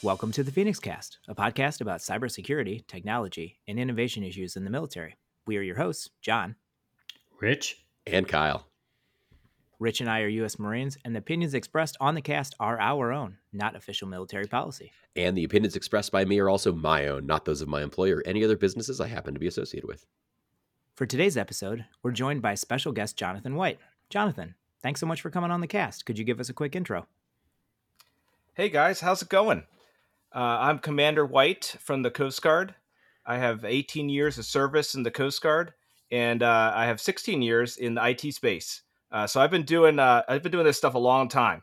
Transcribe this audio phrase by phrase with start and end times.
[0.00, 4.70] Welcome to the Phoenix Cast, a podcast about cybersecurity, technology, and innovation issues in the
[4.70, 5.16] military.
[5.44, 6.54] We are your hosts, John,
[7.40, 8.68] Rich, and Kyle.
[9.80, 10.56] Rich and I are U.S.
[10.56, 14.92] Marines, and the opinions expressed on the cast are our own, not official military policy.
[15.16, 18.18] And the opinions expressed by me are also my own, not those of my employer
[18.18, 20.06] or any other businesses I happen to be associated with.
[20.94, 23.80] For today's episode, we're joined by special guest Jonathan White.
[24.10, 26.06] Jonathan, thanks so much for coming on the cast.
[26.06, 27.08] Could you give us a quick intro?
[28.54, 29.64] Hey guys, how's it going?
[30.34, 32.74] Uh, I'm Commander White from the Coast Guard.
[33.24, 35.72] I have 18 years of service in the Coast Guard,
[36.10, 38.82] and uh, I have 16 years in the IT space.
[39.10, 41.62] Uh, so I've been doing uh, I've been doing this stuff a long time.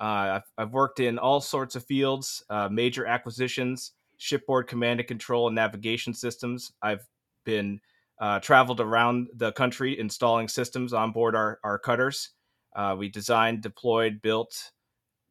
[0.00, 5.06] Uh, I've, I've, worked in all sorts of fields, uh, major acquisitions, shipboard command and
[5.06, 6.72] control and navigation systems.
[6.82, 7.06] I've
[7.44, 7.80] been
[8.42, 12.30] traveled around the country installing systems on board our, our cutters.
[12.96, 14.72] we designed, deployed, built,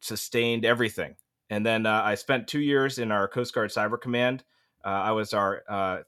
[0.00, 1.16] sustained everything.
[1.50, 4.44] And then uh, I spent two years in our Coast Guard Cyber Command.
[4.84, 5.98] Uh, I was our uh,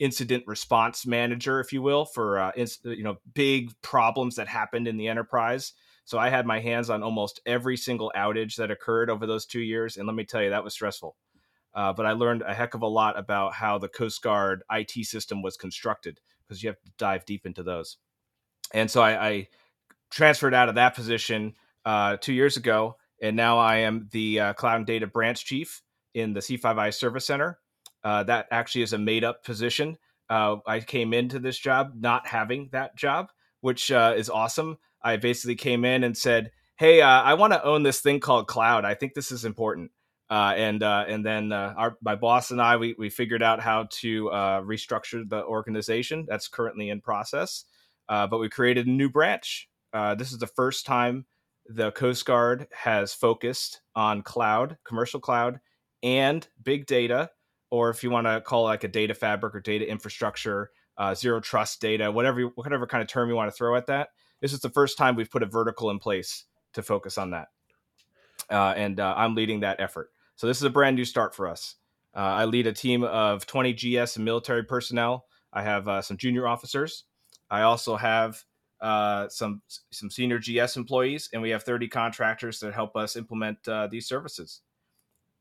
[0.00, 4.96] incident response manager, if you will, for uh, you know big problems that happened in
[4.96, 5.72] the enterprise.
[6.04, 9.60] So I had my hands on almost every single outage that occurred over those two
[9.60, 11.16] years, and let me tell you, that was stressful.
[11.72, 15.06] Uh, but I learned a heck of a lot about how the Coast Guard IT
[15.06, 17.98] system was constructed because you have to dive deep into those.
[18.74, 19.48] And so I, I
[20.10, 21.54] transferred out of that position
[21.84, 25.82] uh, two years ago and now I am the uh, cloud and data branch chief
[26.14, 27.58] in the C5I Service Center.
[28.02, 29.98] Uh, that actually is a made up position.
[30.28, 33.28] Uh, I came into this job not having that job,
[33.60, 34.78] which uh, is awesome.
[35.02, 38.46] I basically came in and said, "Hey, uh, I want to own this thing called
[38.46, 38.84] cloud.
[38.84, 39.90] I think this is important."
[40.30, 44.24] Uh, and and then our my boss and I we we figured out how to
[44.64, 46.24] restructure the organization.
[46.28, 47.64] That's currently in process,
[48.08, 49.68] but we created a new branch.
[50.16, 51.26] this is the first time
[51.70, 55.60] the Coast Guard has focused on cloud, commercial cloud,
[56.02, 57.30] and big data,
[57.70, 61.14] or if you want to call it like a data fabric or data infrastructure, uh,
[61.14, 64.08] zero trust data, whatever whatever kind of term you want to throw at that.
[64.40, 67.48] This is the first time we've put a vertical in place to focus on that,
[68.50, 70.10] uh, and uh, I'm leading that effort.
[70.34, 71.76] So this is a brand new start for us.
[72.16, 75.26] Uh, I lead a team of 20 GS and military personnel.
[75.52, 77.04] I have uh, some junior officers.
[77.48, 78.44] I also have
[78.80, 79.60] uh, some
[79.90, 84.06] some senior GS employees, and we have 30 contractors that help us implement uh, these
[84.06, 84.62] services.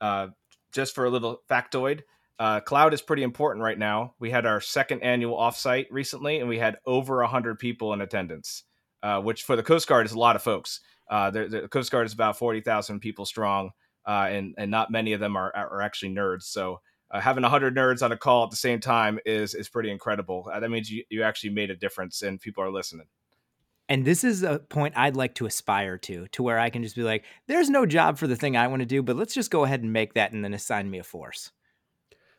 [0.01, 0.27] Uh,
[0.71, 2.01] just for a little factoid,
[2.37, 4.13] uh, cloud is pretty important right now.
[4.19, 8.63] We had our second annual offsite recently, and we had over 100 people in attendance,
[9.03, 10.81] uh, which for the Coast Guard is a lot of folks.
[11.09, 13.71] Uh, the, the, Coast Guard is about 40,000 people strong,
[14.05, 16.43] and and not many of them are are actually nerds.
[16.43, 16.81] So.
[17.11, 20.47] Having 100 nerds on a call at the same time is is pretty incredible.
[20.53, 23.07] That means you, you actually made a difference and people are listening.
[23.89, 26.95] And this is a point I'd like to aspire to, to where I can just
[26.95, 29.49] be like, there's no job for the thing I want to do, but let's just
[29.49, 31.51] go ahead and make that and then assign me a force.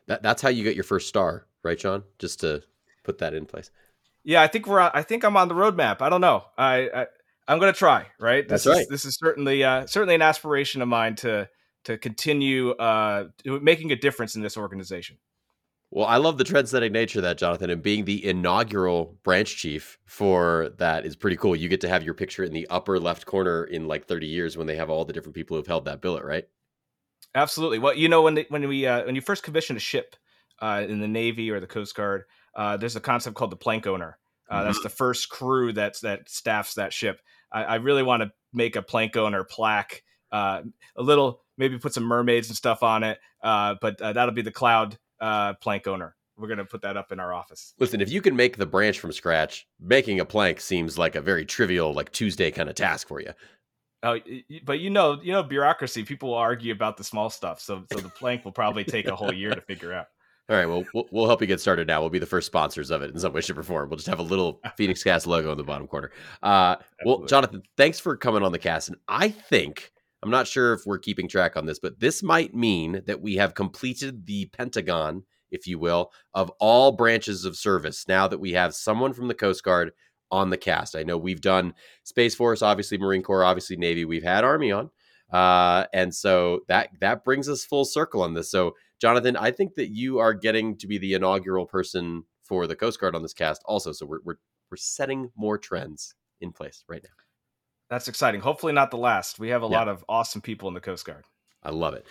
[0.07, 2.03] That, that's how you get your first star, right, John?
[2.19, 2.63] Just to
[3.03, 3.69] put that in place.
[4.23, 4.79] Yeah, I think we're.
[4.79, 6.01] I think I'm on the roadmap.
[6.01, 6.45] I don't know.
[6.57, 7.07] I, I
[7.47, 8.07] I'm going to try.
[8.19, 8.47] Right.
[8.47, 8.81] This that's right.
[8.83, 11.49] Is, this is certainly uh, certainly an aspiration of mine to
[11.85, 15.17] to continue uh, making a difference in this organization.
[15.93, 19.97] Well, I love the trend-setting nature of that, Jonathan, and being the inaugural branch chief
[20.05, 21.53] for that is pretty cool.
[21.53, 24.55] You get to have your picture in the upper left corner in like 30 years
[24.55, 26.45] when they have all the different people who've held that billet, right?
[27.35, 27.79] Absolutely.
[27.79, 30.15] Well, you know, when they, when we uh, when you first commission a ship
[30.59, 32.23] uh, in the Navy or the Coast Guard,
[32.55, 34.17] uh, there's a concept called the plank owner.
[34.49, 34.65] Uh, mm-hmm.
[34.67, 37.19] That's the first crew that's that staffs that ship.
[37.51, 40.61] I, I really want to make a plank owner plaque, uh,
[40.95, 44.51] a little maybe put some mermaids and stuff on it, uh, but that'll be the
[44.51, 46.15] cloud uh, plank owner.
[46.37, 47.73] We're going to put that up in our office.
[47.79, 51.21] Listen, if you can make the branch from scratch, making a plank seems like a
[51.21, 53.31] very trivial, like Tuesday kind of task for you.
[54.03, 54.17] Oh,
[54.63, 56.03] but you know, you know, bureaucracy.
[56.03, 59.15] People will argue about the small stuff, so so the plank will probably take a
[59.15, 60.07] whole year to figure out.
[60.49, 62.01] All right, well, well, we'll help you get started now.
[62.01, 63.89] We'll be the first sponsors of it in some way, shape, or form.
[63.89, 66.11] We'll just have a little Phoenix Cast logo in the bottom corner.
[66.41, 68.89] Uh, well, Jonathan, thanks for coming on the cast.
[68.89, 72.53] And I think I'm not sure if we're keeping track on this, but this might
[72.53, 78.07] mean that we have completed the Pentagon if you will, of all branches of service
[78.07, 79.91] now that we have someone from the Coast Guard
[80.31, 80.95] on the cast.
[80.95, 81.73] I know we've done
[82.03, 84.05] Space Force, obviously Marine Corps, obviously Navy.
[84.05, 84.89] We've had Army on.
[85.31, 88.49] Uh, and so that that brings us full circle on this.
[88.49, 92.75] So, Jonathan, I think that you are getting to be the inaugural person for the
[92.75, 93.91] Coast Guard on this cast, also.
[93.93, 94.39] So we're we're
[94.69, 97.30] we're setting more trends in place right now.
[97.91, 98.39] That's exciting.
[98.39, 99.37] Hopefully, not the last.
[99.37, 99.77] We have a yeah.
[99.77, 101.25] lot of awesome people in the Coast Guard.
[101.61, 102.05] I love it.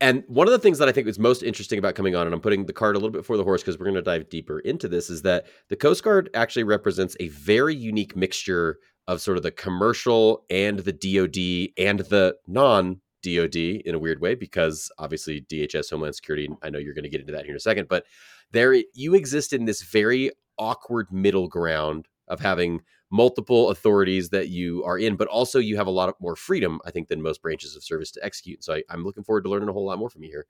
[0.00, 2.32] And one of the things that I think is most interesting about coming on, and
[2.32, 4.28] I'm putting the cart a little bit before the horse because we're going to dive
[4.28, 8.78] deeper into this, is that the Coast Guard actually represents a very unique mixture
[9.08, 14.20] of sort of the commercial and the DoD and the non DoD in a weird
[14.20, 16.48] way because obviously DHS Homeland Security.
[16.62, 18.04] I know you're going to get into that here in a second, but
[18.52, 22.82] there you exist in this very awkward middle ground of having
[23.14, 26.80] multiple authorities that you are in, but also you have a lot of more freedom,
[26.84, 28.64] I think, than most branches of service to execute.
[28.64, 30.46] So I, am looking forward to learning a whole lot more from you here.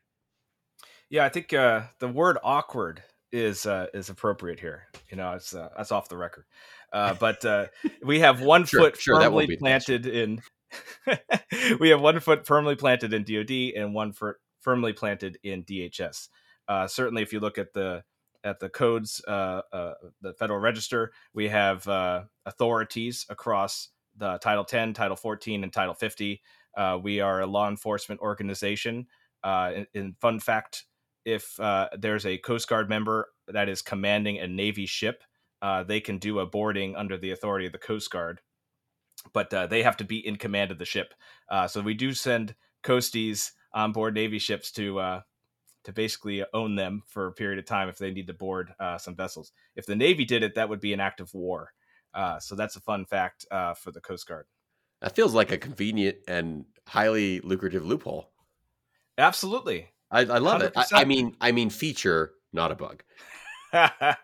[1.10, 4.84] Yeah, I think uh, the word awkward is uh, is appropriate here.
[5.10, 6.46] You know, it's uh, that's off the record.
[6.90, 7.66] Uh, but uh,
[8.02, 10.40] we have one sure, foot sure, firmly planted in.
[11.80, 16.28] we have one foot firmly planted in DoD and one foot firmly planted in DHS.
[16.66, 18.02] Uh, certainly, if you look at the
[18.44, 24.64] at the codes, uh, uh, the Federal Register, we have uh, authorities across the Title
[24.64, 26.42] 10, Title 14, and Title 50.
[26.76, 29.06] Uh, we are a law enforcement organization.
[29.42, 30.84] Uh, in, in, fun fact,
[31.24, 35.24] if uh, there's a Coast Guard member that is commanding a Navy ship,
[35.86, 38.42] they can do a boarding under the authority of the Coast Guard,
[39.32, 41.14] but they have to be in command of the ship.
[41.68, 45.22] so we do send coasties on board Navy ships to
[45.84, 48.98] to basically own them for a period of time if they need to board uh,
[48.98, 49.52] some vessels.
[49.76, 51.72] If the Navy did it, that would be an act of war.
[52.12, 54.46] Uh, so that's a fun fact uh, for the Coast Guard.
[55.00, 58.30] That feels like a convenient and highly lucrative loophole.
[59.18, 60.64] Absolutely, I, I love 100%.
[60.66, 60.72] it.
[60.76, 63.02] I, I, mean, I mean, feature, not a bug.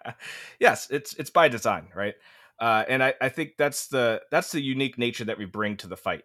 [0.61, 2.15] yes, it's it's by design, right?
[2.59, 5.89] Uh, and I, I think that's the that's the unique nature that we bring to
[5.89, 6.23] the fight.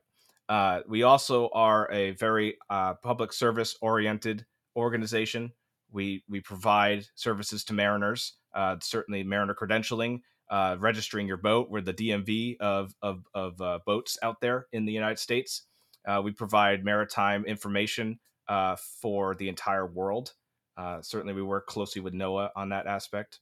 [0.47, 5.51] Uh, we also are a very uh, public service oriented organization.
[5.91, 11.69] We we provide services to mariners, uh, certainly mariner credentialing, uh, registering your boat.
[11.69, 15.63] We're the DMV of of, of uh, boats out there in the United States.
[16.07, 20.33] Uh, we provide maritime information uh, for the entire world.
[20.77, 23.39] Uh, certainly, we work closely with NOAA on that aspect.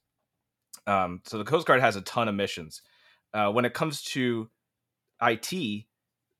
[0.86, 2.82] Um, so the Coast Guard has a ton of missions.
[3.32, 4.48] when it comes to
[5.20, 5.86] IT,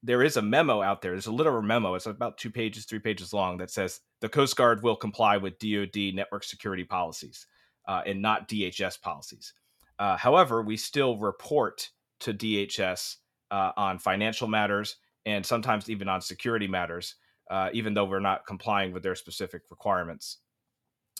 [0.04, 1.12] there is a memo out there.
[1.12, 1.94] There's a literal memo.
[1.94, 5.58] It's about two pages, three pages long that says the Coast Guard will comply with
[5.58, 7.46] DoD network security policies
[7.86, 9.52] uh, and not DHS policies.
[9.98, 11.90] Uh, however, we still report
[12.20, 13.16] to DHS
[13.50, 17.16] uh, on financial matters and sometimes even on security matters,
[17.50, 20.38] uh, even though we're not complying with their specific requirements.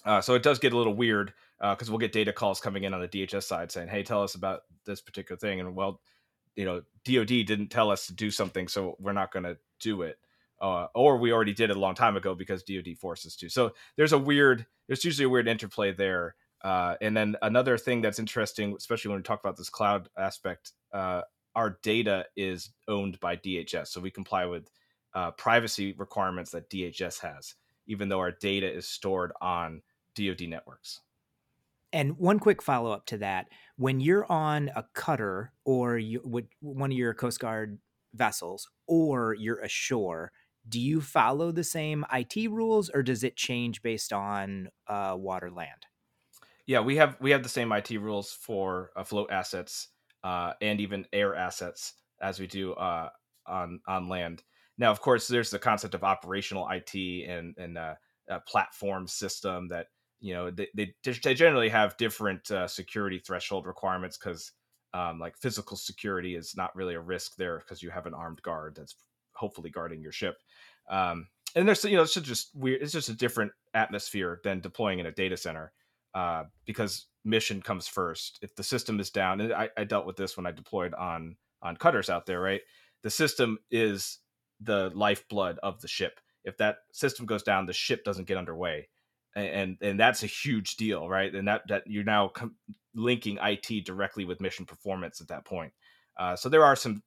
[0.07, 2.85] Uh, so it does get a little weird because uh, we'll get data calls coming
[2.85, 6.01] in on the DHS side saying, "Hey, tell us about this particular thing," and well,
[6.57, 10.01] you know DoD didn't tell us to do something, so we're not going to do
[10.01, 10.17] it.
[10.61, 13.49] Uh, or we already did it a long time ago because DoD forces to.
[13.49, 16.37] So there's a weird, there's usually a weird interplay there.
[16.63, 20.73] Uh, and then another thing that's interesting, especially when we talk about this cloud aspect,
[20.93, 21.23] uh,
[21.55, 24.69] our data is owned by DHS, so we comply with
[25.15, 27.55] uh, privacy requirements that DHS has,
[27.87, 29.83] even though our data is stored on
[30.17, 31.01] DoD networks.
[31.93, 33.47] And one quick follow up to that:
[33.77, 36.21] when you're on a cutter or you,
[36.61, 37.79] one of your Coast Guard
[38.15, 40.33] vessels, or you're ashore,
[40.69, 45.51] do you follow the same IT rules, or does it change based on uh, water
[45.51, 45.87] land?
[46.67, 49.89] Yeah, we have we have the same IT rules for uh, float assets
[50.23, 53.11] uh, and even air assets as we do uh,
[53.47, 54.43] on on land.
[54.79, 56.95] Now, of course, there's the concept of operational IT
[57.29, 57.95] and and uh,
[58.29, 59.89] a platform system that
[60.21, 64.53] you know they, they, they generally have different uh, security threshold requirements because
[64.95, 68.41] um, like physical security is not really a risk there because you have an armed
[68.43, 68.95] guard that's
[69.35, 70.39] hopefully guarding your ship
[70.91, 74.99] um, and there's you know it's just weird it's just a different atmosphere than deploying
[74.99, 75.73] in a data center
[76.15, 80.17] uh, because mission comes first if the system is down and I, I dealt with
[80.17, 82.61] this when i deployed on on cutters out there right
[83.03, 84.19] the system is
[84.61, 88.89] the lifeblood of the ship if that system goes down the ship doesn't get underway
[89.37, 91.35] and and that's a huge deal, right?
[91.35, 92.57] And that that you're now com-
[92.95, 95.73] linking IT directly with mission performance at that point.
[96.19, 97.03] Uh, so there are some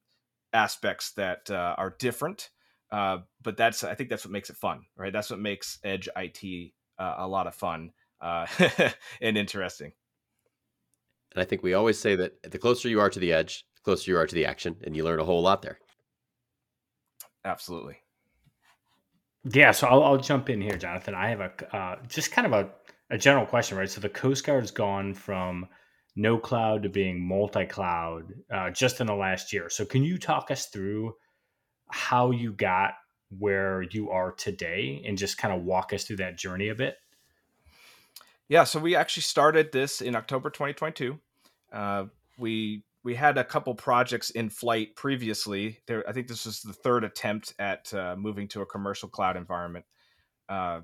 [0.53, 2.49] aspects that uh, are different,
[2.91, 5.13] uh, but that's I think that's what makes it fun, right?
[5.13, 7.91] That's what makes Edge IT uh, a lot of fun
[8.21, 8.45] uh,
[9.21, 9.91] and interesting.
[11.33, 13.81] And I think we always say that the closer you are to the edge, the
[13.81, 15.79] closer you are to the action, and you learn a whole lot there.
[17.45, 17.97] Absolutely.
[19.53, 21.15] Yeah, so I'll, I'll jump in here, Jonathan.
[21.15, 22.69] I have a uh, just kind of a,
[23.11, 23.89] a general question, right?
[23.89, 25.67] So the Coast Guard's gone from
[26.15, 29.69] no cloud to being multi cloud uh, just in the last year.
[29.69, 31.13] So can you talk us through
[31.89, 32.95] how you got
[33.37, 36.97] where you are today and just kind of walk us through that journey a bit?
[38.49, 41.19] Yeah, so we actually started this in October 2022.
[41.71, 42.05] Uh,
[42.37, 45.79] we we had a couple projects in flight previously.
[45.85, 49.37] There, I think this was the third attempt at uh, moving to a commercial cloud
[49.37, 49.85] environment.
[50.49, 50.81] Uh,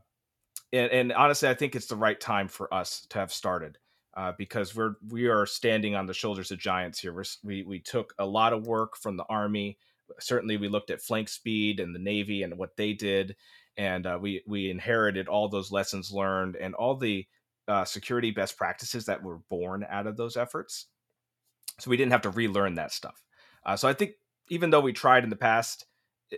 [0.72, 3.77] and, and, honestly, I think it's the right time for us to have started
[4.15, 7.13] uh, because we're we are standing on the shoulders of giants here.
[7.13, 9.77] We're, we we took a lot of work from the army,
[10.19, 13.36] certainly we looked at Flank Speed and the Navy and what they did,
[13.77, 17.25] and uh, we we inherited all those lessons learned and all the
[17.67, 20.88] uh, security best practices that were born out of those efforts.
[21.79, 23.24] So we didn't have to relearn that stuff.
[23.65, 24.12] Uh, so I think
[24.50, 25.86] even though we tried in the past,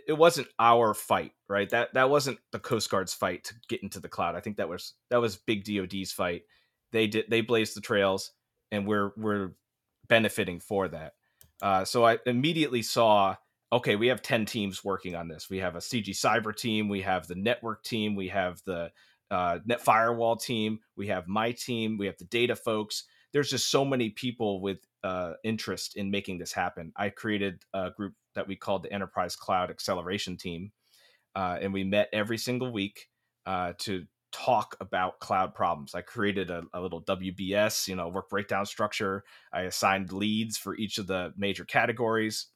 [0.06, 1.68] it wasn't our fight, right?
[1.70, 4.34] That that wasn't the Coast Guard's fight to get into the cloud.
[4.34, 6.42] I think that was that was Big DoD's fight.
[6.92, 8.32] They did they blazed the trails,
[8.70, 9.52] and we're we're
[10.08, 11.14] benefiting for that.
[11.62, 13.36] Uh, so I immediately saw,
[13.72, 15.50] okay, we have ten teams working on this.
[15.50, 18.90] We have a CG Cyber team, we have the network team, we have the
[19.30, 23.04] uh, Net Firewall team, we have my team, we have the data folks.
[23.32, 26.92] There's just so many people with uh, interest in making this happen.
[26.96, 30.72] I created a group that we called the Enterprise Cloud Acceleration Team,
[31.34, 33.08] uh, and we met every single week
[33.46, 35.94] uh, to talk about cloud problems.
[35.94, 39.24] I created a, a, little WBS, you know, work breakdown structure.
[39.52, 42.46] I assigned leads for each of the major categories,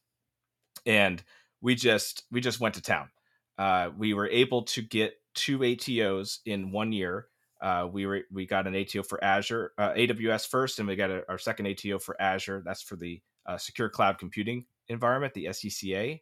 [0.85, 1.23] and
[1.61, 3.09] we just we just went to town.
[3.57, 7.27] Uh, we were able to get two ATOs in one year.
[7.61, 11.11] Uh, we were we got an ATO for Azure, uh, AWS first, and we got
[11.11, 12.63] a, our second ATO for Azure.
[12.65, 16.21] That's for the uh, secure cloud computing environment, the SCCA.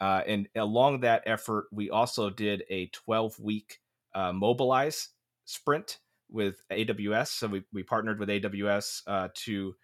[0.00, 3.78] Uh, and along that effort, we also did a 12 week
[4.14, 5.10] uh, mobilize
[5.44, 5.98] sprint
[6.30, 7.28] with AWS.
[7.28, 9.74] So we, we partnered with AWS to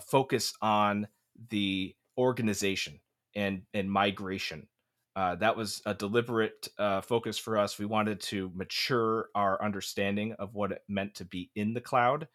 [0.00, 1.08] focus on
[1.50, 3.00] the organization
[3.34, 4.66] and, and migration.
[5.16, 7.78] Uh, that was a deliberate uh, focus for us.
[7.78, 12.28] We wanted to mature our understanding of what it meant to be in the cloud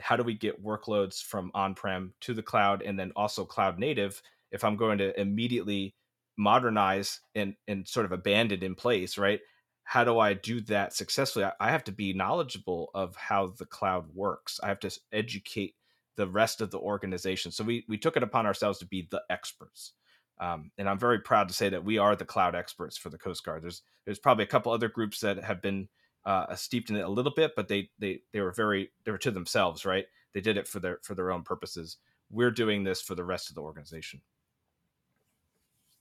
[0.00, 4.22] how do we get workloads from on-prem to the cloud and then also cloud native
[4.50, 5.94] if i'm going to immediately
[6.36, 9.40] modernize and and sort of abandon in place right
[9.84, 14.06] how do i do that successfully i have to be knowledgeable of how the cloud
[14.14, 15.74] works i have to educate
[16.20, 19.22] the rest of the organization so we we took it upon ourselves to be the
[19.30, 19.92] experts
[20.40, 23.18] um, and i'm very proud to say that we are the cloud experts for the
[23.18, 25.88] coast guard there's there's probably a couple other groups that have been
[26.24, 29.18] uh, steeped in it a little bit, but they they they were very they were
[29.18, 30.06] to themselves, right?
[30.34, 31.96] They did it for their for their own purposes.
[32.30, 34.20] We're doing this for the rest of the organization.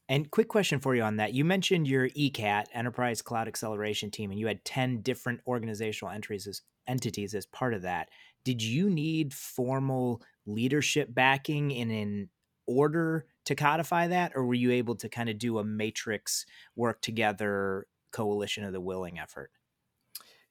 [0.07, 1.33] And quick question for you on that.
[1.33, 6.47] You mentioned your ECAT, Enterprise Cloud Acceleration Team, and you had 10 different organizational entries
[6.47, 8.09] as, entities as part of that.
[8.43, 12.29] Did you need formal leadership backing in an
[12.65, 17.01] order to codify that, or were you able to kind of do a matrix work
[17.01, 19.51] together coalition of the willing effort?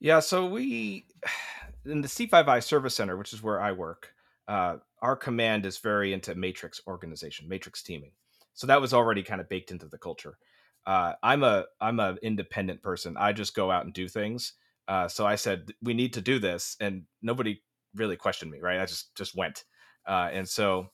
[0.01, 1.07] Yeah, so we
[1.85, 4.15] in the C5I Service Center, which is where I work,
[4.47, 8.13] uh, our command is very into matrix organization, matrix teaming.
[8.55, 10.39] So that was already kind of baked into the culture.
[10.87, 13.17] Uh, I'm a I'm an independent person.
[13.17, 14.55] I just go out and do things.
[14.89, 17.63] Uh, so I said we need to do this, and nobody
[17.99, 18.59] really questioned me.
[18.61, 18.81] Right?
[18.81, 19.65] I just just went,
[20.07, 20.91] uh, and so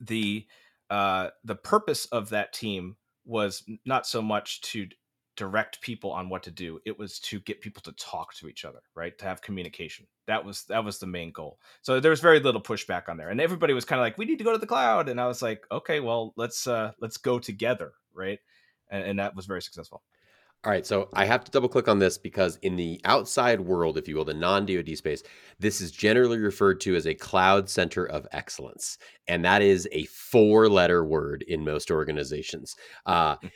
[0.00, 0.46] the
[0.88, 4.88] uh, the purpose of that team was not so much to
[5.36, 8.64] direct people on what to do it was to get people to talk to each
[8.64, 9.16] other right?
[9.18, 10.06] To have communication.
[10.26, 11.58] That was that was the main goal.
[11.80, 14.26] So there was very little pushback on there and everybody was kind of like we
[14.26, 17.16] need to go to the cloud and i was like okay well let's uh let's
[17.16, 18.38] go together right?
[18.90, 20.02] And, and that was very successful
[20.64, 23.96] all right, so I have to double click on this because in the outside world,
[23.96, 25.22] if you will, the non DoD space,
[25.58, 28.98] this is generally referred to as a cloud center of excellence.
[29.26, 32.76] And that is a four letter word in most organizations.
[33.06, 33.48] Uh, hmm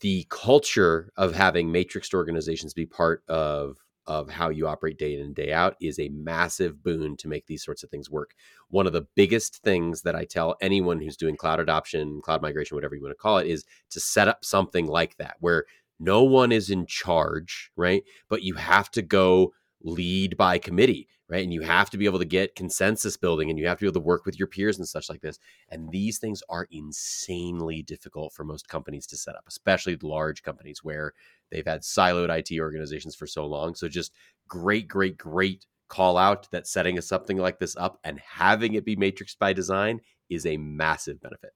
[0.00, 5.20] the culture of having matrixed organizations be part of of how you operate day in
[5.22, 8.34] and day out is a massive boon to make these sorts of things work.
[8.68, 12.74] One of the biggest things that I tell anyone who's doing cloud adoption, cloud migration,
[12.74, 15.64] whatever you want to call it, is to set up something like that where
[15.98, 18.02] no one is in charge, right?
[18.28, 21.42] But you have to go lead by committee right?
[21.42, 23.86] And you have to be able to get consensus building and you have to be
[23.86, 25.38] able to work with your peers and such like this.
[25.70, 30.84] And these things are insanely difficult for most companies to set up, especially large companies
[30.84, 31.12] where
[31.50, 33.74] they've had siloed IT organizations for so long.
[33.74, 34.12] So just
[34.48, 38.96] great, great, great call out that setting something like this up and having it be
[38.96, 41.52] matrix by design is a massive benefit.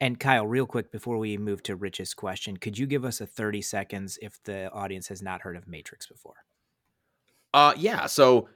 [0.00, 3.26] And Kyle, real quick before we move to Rich's question, could you give us a
[3.26, 6.44] 30 seconds if the audience has not heard of Matrix before?
[7.52, 8.48] Uh yeah, so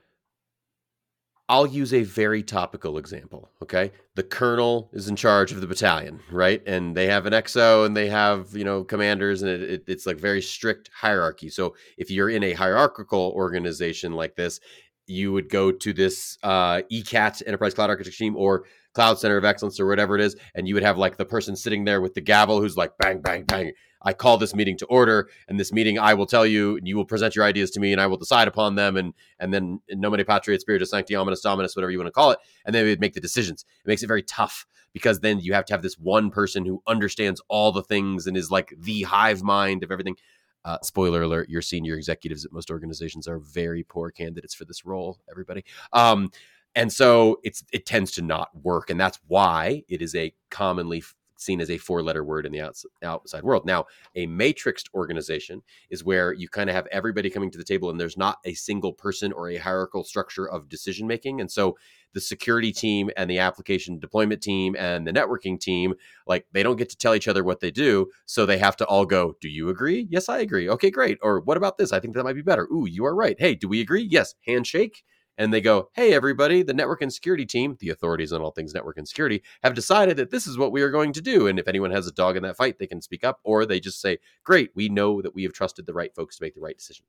[1.49, 3.51] I'll use a very topical example.
[3.63, 3.93] Okay.
[4.15, 6.63] The colonel is in charge of the battalion, right?
[6.67, 10.07] And they have an XO and they have, you know, commanders and it, it, it's
[10.07, 11.51] like very strict hierarchy.
[11.51, 14.59] So if you're in a hierarchical organization like this,
[15.07, 19.45] you would go to this uh, ECAT Enterprise Cloud Architecture team or Cloud Center of
[19.45, 22.15] Excellence or whatever it is, and you would have like the person sitting there with
[22.15, 23.73] the gavel who's like bang bang bang.
[24.05, 26.97] I call this meeting to order, and this meeting I will tell you, and you
[26.97, 29.81] will present your ideas to me, and I will decide upon them, and and then
[29.89, 32.85] in nomine patria spiritus sancti omnis dominus, whatever you want to call it, and then
[32.85, 33.65] we would make the decisions.
[33.85, 36.83] It makes it very tough because then you have to have this one person who
[36.87, 40.17] understands all the things and is like the hive mind of everything.
[40.65, 44.87] Uh, spoiler alert: Your senior executives at most organizations are very poor candidates for this
[44.87, 45.19] role.
[45.31, 46.31] Everybody, um,
[46.75, 51.03] and so it's it tends to not work, and that's why it is a commonly
[51.37, 53.67] seen as a four letter word in the outs- outside world.
[53.67, 57.91] Now, a matrixed organization is where you kind of have everybody coming to the table
[57.91, 61.41] and there's not a single person or a hierarchical structure of decision making.
[61.41, 61.77] And so
[62.13, 65.95] the security team and the application deployment team and the networking team,
[66.27, 68.09] like they don't get to tell each other what they do.
[68.27, 70.07] So they have to all go, Do you agree?
[70.11, 70.69] Yes, I agree.
[70.69, 71.19] Okay, great.
[71.23, 71.93] Or what about this?
[71.93, 72.69] I think that might be better.
[72.73, 73.37] Ooh, you are right.
[73.39, 74.07] Hey, do we agree?
[74.09, 74.35] Yes.
[74.47, 75.03] Handshake
[75.39, 78.75] and they go, Hey, everybody, the network and security team, the authorities on all things
[78.75, 81.47] network and security, have decided that this is what we are going to do.
[81.47, 83.81] And if anyone has a dog in that fight, they can speak up, or they
[83.81, 86.61] just say, Great, we know that we have trusted the right folks to make the
[86.61, 87.07] right decision.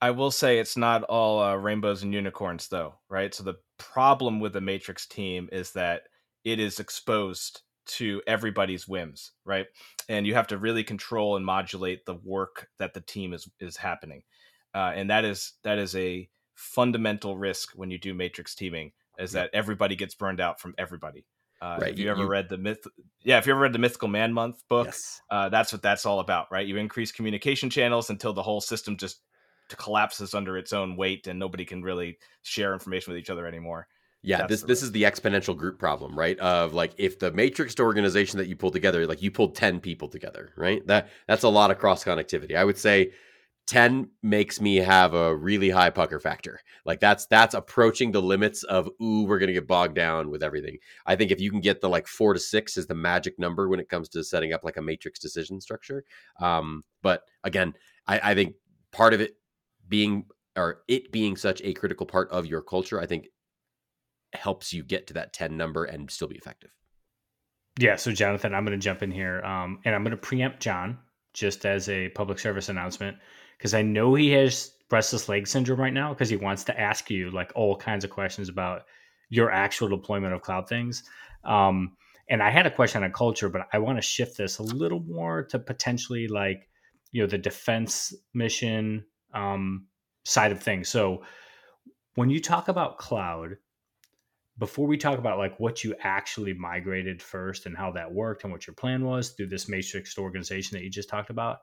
[0.00, 3.34] I will say it's not all uh, rainbows and unicorns, though, right?
[3.34, 6.02] So the problem with the Matrix team is that
[6.44, 9.66] it is exposed to everybody's whims, right?
[10.08, 13.76] And you have to really control and modulate the work that the team is is
[13.76, 14.22] happening,
[14.74, 19.30] uh, and that is that is a fundamental risk when you do Matrix teaming, is
[19.32, 21.24] that everybody gets burned out from everybody.
[21.62, 22.84] Uh, Right, If you, you- ever you- read the myth,
[23.22, 25.20] yeah, if you ever read the Mythical Man Month book, Yes.
[25.30, 26.66] uh, that's what that's all about, right?
[26.66, 29.22] You increase communication channels until the whole system just
[29.76, 33.86] collapses under its own weight, and nobody can really share information with each other anymore.
[34.22, 36.36] Yeah, That's this this is the exponential group problem, right?
[36.40, 40.08] Of like if the matrixed organization that you pulled together, like you pulled 10 people
[40.08, 40.84] together, right?
[40.88, 42.56] That that's a lot of cross connectivity.
[42.56, 43.12] I would say
[43.68, 46.58] 10 makes me have a really high pucker factor.
[46.86, 50.78] Like that's that's approaching the limits of ooh, we're gonna get bogged down with everything.
[51.04, 53.68] I think if you can get the like four to six is the magic number
[53.68, 56.04] when it comes to setting up like a matrix decision structure.
[56.40, 57.74] Um, but again,
[58.06, 58.54] I, I think
[58.90, 59.34] part of it
[59.86, 60.24] being
[60.56, 63.28] or it being such a critical part of your culture, I think
[64.32, 66.70] helps you get to that 10 number and still be effective.
[67.78, 70.60] Yeah, so Jonathan, I'm going to jump in here, um, and I'm going to preempt
[70.60, 70.98] John
[71.32, 73.16] just as a public service announcement
[73.58, 77.10] because I know he has restless leg syndrome right now because he wants to ask
[77.10, 78.82] you like all kinds of questions about
[79.28, 81.02] your actual deployment of cloud things.
[81.44, 81.96] Um,
[82.30, 85.00] and I had a question on culture, but I want to shift this a little
[85.00, 86.68] more to potentially like
[87.10, 89.86] you know the defense mission um,
[90.24, 90.88] side of things.
[90.88, 91.22] So
[92.14, 93.56] when you talk about cloud,
[94.58, 98.52] before we talk about like what you actually migrated first and how that worked and
[98.52, 101.58] what your plan was through this matrix organization that you just talked about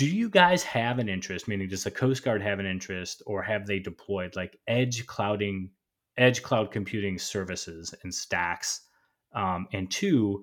[0.00, 3.42] do you guys have an interest meaning does the coast guard have an interest or
[3.42, 5.70] have they deployed like edge clouding
[6.16, 8.86] edge cloud computing services and stacks
[9.34, 10.42] um, and two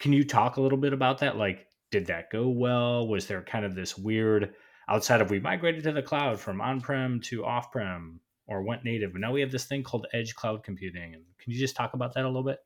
[0.00, 3.42] can you talk a little bit about that like did that go well was there
[3.42, 4.54] kind of this weird
[4.88, 9.12] outside of we migrated to the cloud from on-prem to off-prem or went native.
[9.12, 11.14] But now we have this thing called edge cloud computing.
[11.14, 12.58] And can you just talk about that a little bit?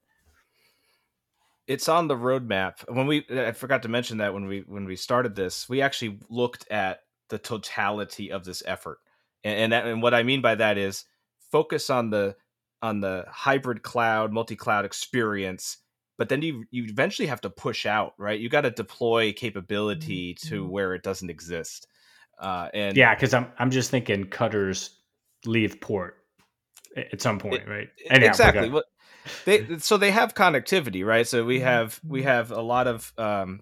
[1.68, 2.81] It's on the roadmap.
[2.88, 6.18] When we, I forgot to mention that when we when we started this, we actually
[6.31, 8.98] looked at the totality of this effort,
[9.44, 11.04] and and, that, and what I mean by that is
[11.52, 12.35] focus on the
[12.81, 15.76] on the hybrid cloud, multi cloud experience.
[16.16, 18.40] But then you you eventually have to push out, right?
[18.40, 21.87] You got to deploy capability to where it doesn't exist.
[22.40, 24.98] Uh, and Yeah, because I'm I'm just thinking cutters
[25.44, 26.16] leave port
[26.96, 27.88] at some point, It- right?
[28.11, 28.70] Exactly.
[29.44, 31.26] They so they have connectivity, right?
[31.26, 31.62] So we Mhm.
[31.62, 33.60] have we have a lot of um,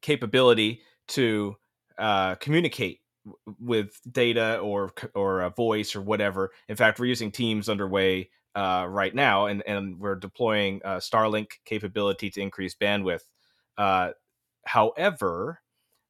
[0.00, 1.56] capability to
[1.98, 3.00] uh, communicate
[3.58, 6.52] with data or or a voice or whatever.
[6.68, 11.52] In fact, we're using Teams underway uh, right now, and and we're deploying uh, Starlink
[11.64, 13.22] capability to increase bandwidth.
[13.76, 14.10] Uh,
[14.64, 15.60] however,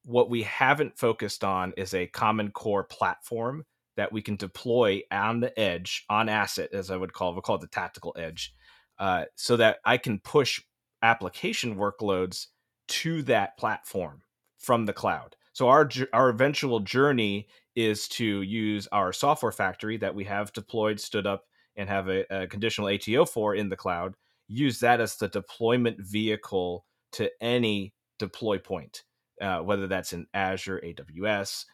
[0.05, 3.65] what we haven't focused on is a common core platform
[3.97, 7.33] that we can deploy on the edge, on asset, as I would call it.
[7.33, 8.53] We'll call it the tactical edge,
[8.99, 10.61] uh, so that I can push
[11.01, 12.47] application workloads
[12.89, 14.21] to that platform
[14.57, 15.35] from the cloud.
[15.53, 20.99] So our our eventual journey is to use our software factory that we have deployed,
[20.99, 24.15] stood up, and have a, a conditional ATO for in the cloud.
[24.47, 29.03] Use that as the deployment vehicle to any deploy point,
[29.41, 31.65] uh, whether that's in Azure, AWS,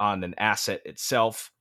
[0.00, 1.52] on an asset itself,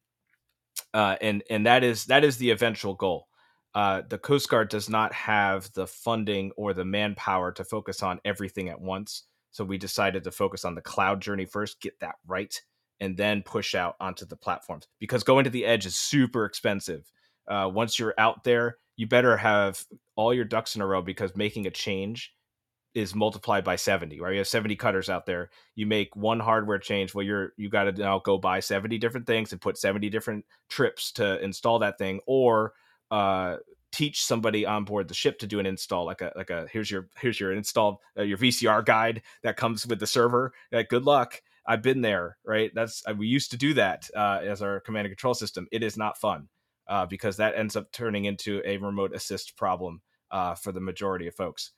[0.93, 3.27] uh, and and that is that is the eventual goal.
[3.75, 8.19] Uh, the Coast Guard does not have the funding or the manpower to focus on
[8.23, 12.15] everything at once, so we decided to focus on the cloud journey first, get that
[12.27, 12.59] right,
[12.99, 14.87] and then push out onto the platforms.
[14.99, 17.11] Because going to the edge is super expensive.
[17.47, 19.83] Uh, once you're out there, you better have
[20.15, 22.33] all your ducks in a row because making a change
[22.93, 24.33] is multiplied by 70 right?
[24.33, 25.49] You have 70 cutters out there.
[25.73, 29.25] You make one hardware change well you're you got to now go buy 70 different
[29.25, 32.73] things and put 70 different trips to install that thing or
[33.13, 33.57] uh,
[33.91, 36.89] teach somebody on board the ship to do an install like a like a here's
[36.89, 41.03] your here's your install uh, your vcr guide that comes with the server uh, good
[41.03, 41.39] luck.
[41.67, 42.71] I've been there right?
[42.73, 45.67] That's uh, we used to do that uh, as our command and control system.
[45.71, 46.49] It is not fun
[46.87, 51.27] uh, because that ends up turning into a remote assist problem uh, for the majority
[51.27, 51.71] of folks.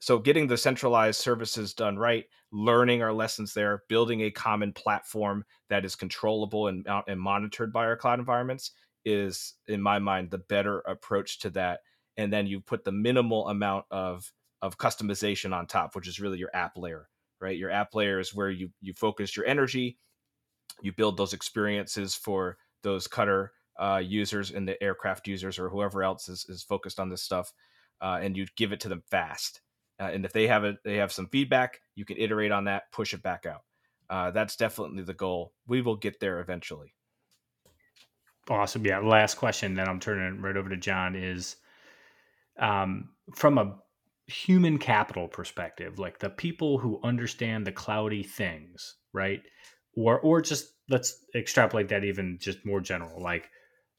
[0.00, 5.44] So getting the centralized services done right learning our lessons there building a common platform
[5.68, 8.72] that is controllable and, and monitored by our cloud environments
[9.04, 11.80] is in my mind the better approach to that
[12.16, 14.32] and then you put the minimal amount of
[14.62, 17.08] of customization on top which is really your app layer
[17.40, 19.98] right your app layer is where you you focus your energy
[20.82, 26.02] you build those experiences for those cutter uh, users and the aircraft users or whoever
[26.02, 27.52] else is, is focused on this stuff
[28.00, 29.60] uh, and you give it to them fast
[30.00, 32.90] uh, and if they have a they have some feedback, you can iterate on that,
[32.92, 33.62] push it back out.
[34.08, 35.52] Uh, that's definitely the goal.
[35.66, 36.94] We will get there eventually.
[38.48, 38.84] Awesome.
[38.86, 38.98] Yeah.
[39.00, 41.14] Last question, then I'm turning right over to John.
[41.14, 41.56] Is
[42.58, 43.76] um, from a
[44.26, 49.42] human capital perspective, like the people who understand the cloudy things, right?
[49.94, 53.22] Or or just let's extrapolate that even just more general.
[53.22, 53.50] Like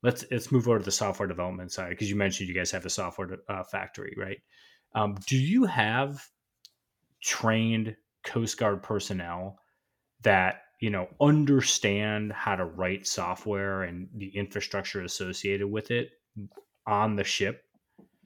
[0.03, 2.85] let's let's move over to the software development side because you mentioned you guys have
[2.85, 4.39] a software uh, factory, right?
[4.95, 6.25] Um, do you have
[7.21, 9.59] trained Coast Guard personnel
[10.23, 16.09] that you know understand how to write software and the infrastructure associated with it
[16.87, 17.63] on the ship,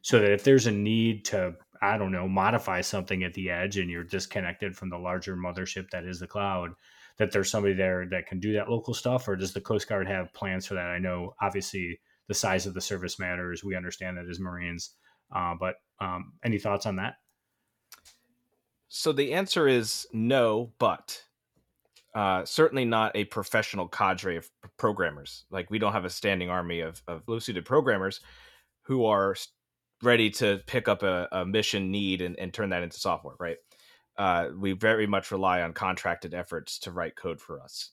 [0.01, 3.77] so that if there's a need to I don't know modify something at the edge
[3.77, 6.71] and you're disconnected from the larger mothership that is the cloud,
[7.17, 10.07] that there's somebody there that can do that local stuff, or does the Coast Guard
[10.07, 10.87] have plans for that?
[10.87, 13.63] I know obviously the size of the service matters.
[13.63, 14.91] We understand that as Marines.
[15.35, 17.15] Uh, but um, any thoughts on that?
[18.87, 21.23] So the answer is no, but
[22.15, 25.45] uh, certainly not a professional cadre of programmers.
[25.49, 28.21] Like we don't have a standing army of, of low-suited programmers
[28.83, 29.35] who are
[30.03, 33.57] ready to pick up a, a mission need and, and, turn that into software, right?
[34.17, 37.91] Uh, we very much rely on contracted efforts to write code for us.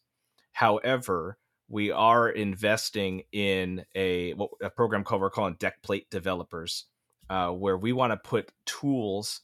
[0.52, 6.86] However, we are investing in a, a program called we're calling deck plate developers
[7.30, 9.42] uh, where we want to put tools,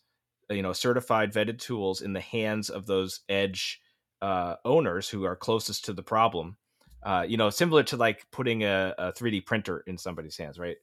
[0.51, 3.81] you know, certified vetted tools in the hands of those edge
[4.23, 6.57] uh, owners who are closest to the problem.
[7.03, 10.77] Uh, you know, similar to like putting a, a 3D printer in somebody's hands, right?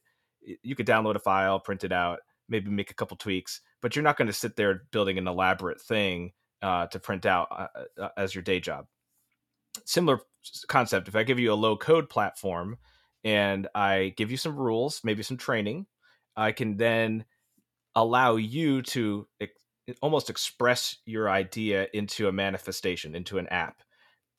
[0.62, 4.02] You could download a file, print it out, maybe make a couple tweaks, but you're
[4.02, 8.08] not going to sit there building an elaborate thing uh, to print out uh, uh,
[8.16, 8.86] as your day job.
[9.84, 10.20] Similar
[10.68, 11.08] concept.
[11.08, 12.78] If I give you a low code platform
[13.22, 15.86] and I give you some rules, maybe some training,
[16.36, 17.24] I can then
[17.94, 19.26] allow you to
[20.00, 23.82] almost express your idea into a manifestation, into an app.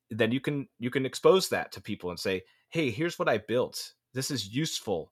[0.09, 3.37] Then you can you can expose that to people and say, "Hey, here's what I
[3.39, 3.93] built.
[4.13, 5.11] This is useful."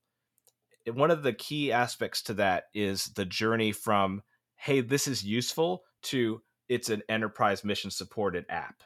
[0.91, 4.21] One of the key aspects to that is the journey from,
[4.55, 8.83] "Hey, this is useful," to it's an enterprise mission supported app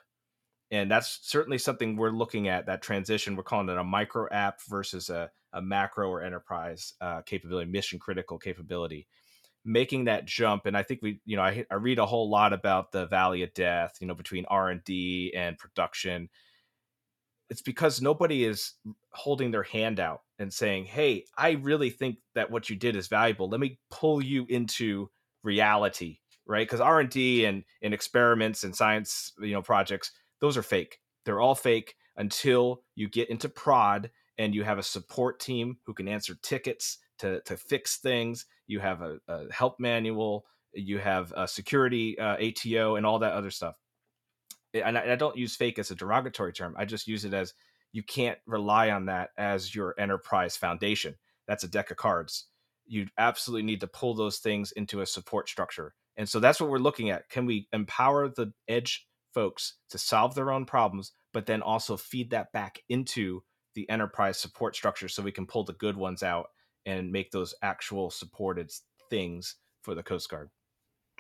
[0.72, 4.60] and that's certainly something we're looking at that transition we're calling it a micro app
[4.68, 9.08] versus a, a macro or enterprise uh, capability mission critical capability
[9.68, 12.54] making that jump and i think we you know I, I read a whole lot
[12.54, 16.30] about the valley of death you know between r&d and production
[17.50, 18.74] it's because nobody is
[19.12, 23.08] holding their hand out and saying hey i really think that what you did is
[23.08, 25.10] valuable let me pull you into
[25.44, 31.00] reality right because r&d and, and experiments and science you know projects those are fake.
[31.26, 35.94] They're all fake until you get into prod and you have a support team who
[35.94, 38.46] can answer tickets to, to fix things.
[38.68, 40.46] You have a, a help manual.
[40.74, 43.76] You have a security uh, ATO and all that other stuff.
[44.74, 46.76] And I, I don't use fake as a derogatory term.
[46.78, 47.54] I just use it as
[47.94, 51.16] you can't rely on that as your enterprise foundation.
[51.48, 52.48] That's a deck of cards.
[52.86, 55.94] You absolutely need to pull those things into a support structure.
[56.18, 57.30] And so that's what we're looking at.
[57.30, 62.32] Can we empower the edge folks to solve their own problems, but then also feed
[62.32, 63.44] that back into
[63.76, 66.48] the enterprise support structure so we can pull the good ones out
[66.88, 68.72] and make those actual supported
[69.10, 70.50] things for the Coast Guard.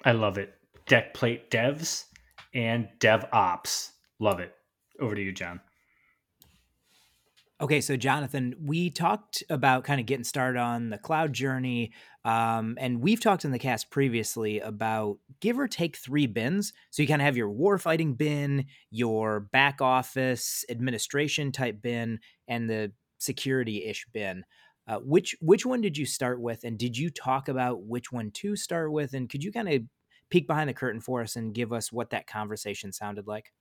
[0.06, 0.53] I love it.
[0.88, 2.06] Deck plate devs
[2.53, 3.91] and dev ops.
[4.19, 4.53] Love it.
[4.99, 5.60] Over to you, John.
[7.60, 11.91] Okay, so Jonathan, we talked about kind of getting started on the cloud journey,
[12.23, 16.71] um, and we've talked in the cast previously about give or take three bins.
[16.91, 22.69] So you kind of have your warfighting bin, your back office administration type bin, and
[22.69, 24.43] the security ish bin.
[24.88, 28.32] Uh, which which one did you start with, and did you talk about which one
[28.32, 29.13] to start with?
[29.13, 29.82] And could you kind of
[30.30, 33.52] peek behind the curtain for us and give us what that conversation sounded like?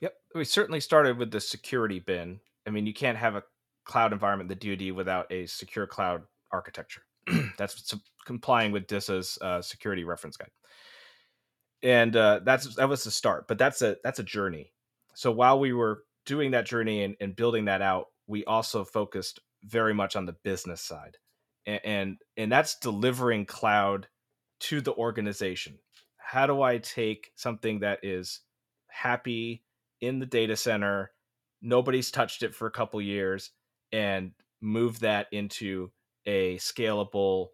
[0.00, 3.42] Yep, we certainly started with the security bin I mean, you can't have a
[3.84, 7.02] cloud environment, the DoD, without a secure cloud architecture.
[7.58, 10.50] that's complying with DISA's uh, security reference guide,
[11.82, 13.46] and uh, that's that was the start.
[13.46, 14.72] But that's a that's a journey.
[15.14, 19.40] So while we were doing that journey and, and building that out, we also focused
[19.64, 21.16] very much on the business side,
[21.66, 24.08] and, and and that's delivering cloud
[24.60, 25.78] to the organization.
[26.16, 28.40] How do I take something that is
[28.88, 29.64] happy
[30.00, 31.12] in the data center
[31.62, 33.52] nobody's touched it for a couple years
[33.92, 35.90] and move that into
[36.26, 37.48] a scalable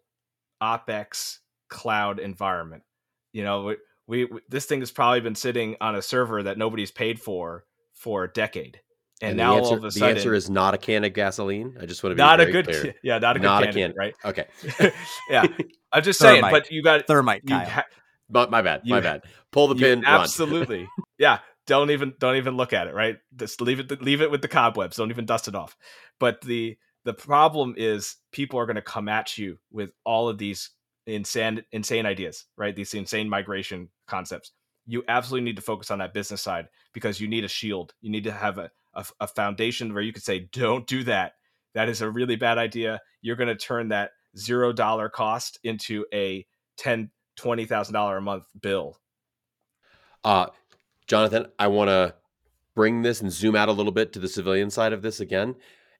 [0.61, 1.37] opex
[1.69, 2.83] cloud environment
[3.31, 3.75] you know
[4.07, 7.63] we, we, this thing has probably been sitting on a server that nobody's paid for
[7.93, 8.81] for a decade
[9.21, 11.13] and, and now answer, all of a sudden the answer is not a can of
[11.13, 11.75] gasoline.
[11.79, 12.95] I just want to be not a good clear.
[13.03, 14.15] yeah not a good not candidate, a can right?
[14.25, 14.91] okay.
[15.29, 15.45] Yeah
[15.91, 16.51] i'm just saying Thermite.
[16.51, 17.67] but you got Thermite, you Kyle.
[17.69, 17.85] ha-
[18.29, 19.23] but my bad my You- bad.
[19.51, 23.17] Pull the pin absolutely yeah don't even don't even look at it right?
[23.35, 25.75] Just leave it leave it with the cobwebs don't even dust it off.
[26.19, 30.37] But the the problem is people are going to come at you with all of
[30.37, 30.71] these
[31.07, 32.75] insane insane ideas right?
[32.75, 34.51] These insane migration concepts.
[34.87, 37.93] You absolutely need to focus on that business side because you need a shield.
[38.01, 41.33] You need to have a, a, a foundation where you could say don't do that
[41.73, 46.05] that is a really bad idea you're going to turn that zero dollar cost into
[46.13, 46.45] a
[46.77, 48.97] ten twenty thousand dollar a month bill
[50.23, 50.47] Uh,
[51.07, 52.15] Jonathan, I want to
[52.75, 55.55] bring this and zoom out a little bit to the civilian side of this again.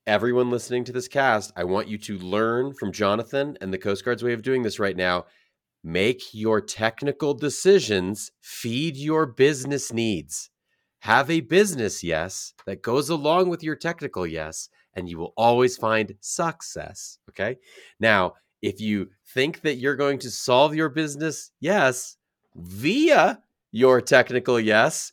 [0.06, 4.06] Everyone listening to this cast, I want you to learn from Jonathan and the Coast
[4.06, 5.26] Guard's way of doing this right now.
[5.84, 10.50] Make your technical decisions feed your business needs.
[11.00, 15.78] Have a business yes that goes along with your technical yes, and you will always
[15.78, 17.20] find success.
[17.30, 17.58] Okay.
[18.00, 22.18] Now, if you think that you're going to solve your business yes
[22.56, 23.40] via
[23.72, 25.12] your technical yes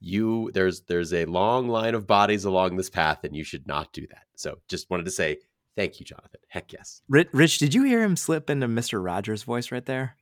[0.00, 3.92] you there's there's a long line of bodies along this path and you should not
[3.92, 5.36] do that so just wanted to say
[5.76, 9.04] thank you jonathan heck yes Rich, Rich, did you hear him slip into Mr.
[9.04, 10.16] Rogers' voice right there?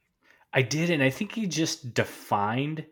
[0.53, 2.87] I did, and I think he just defined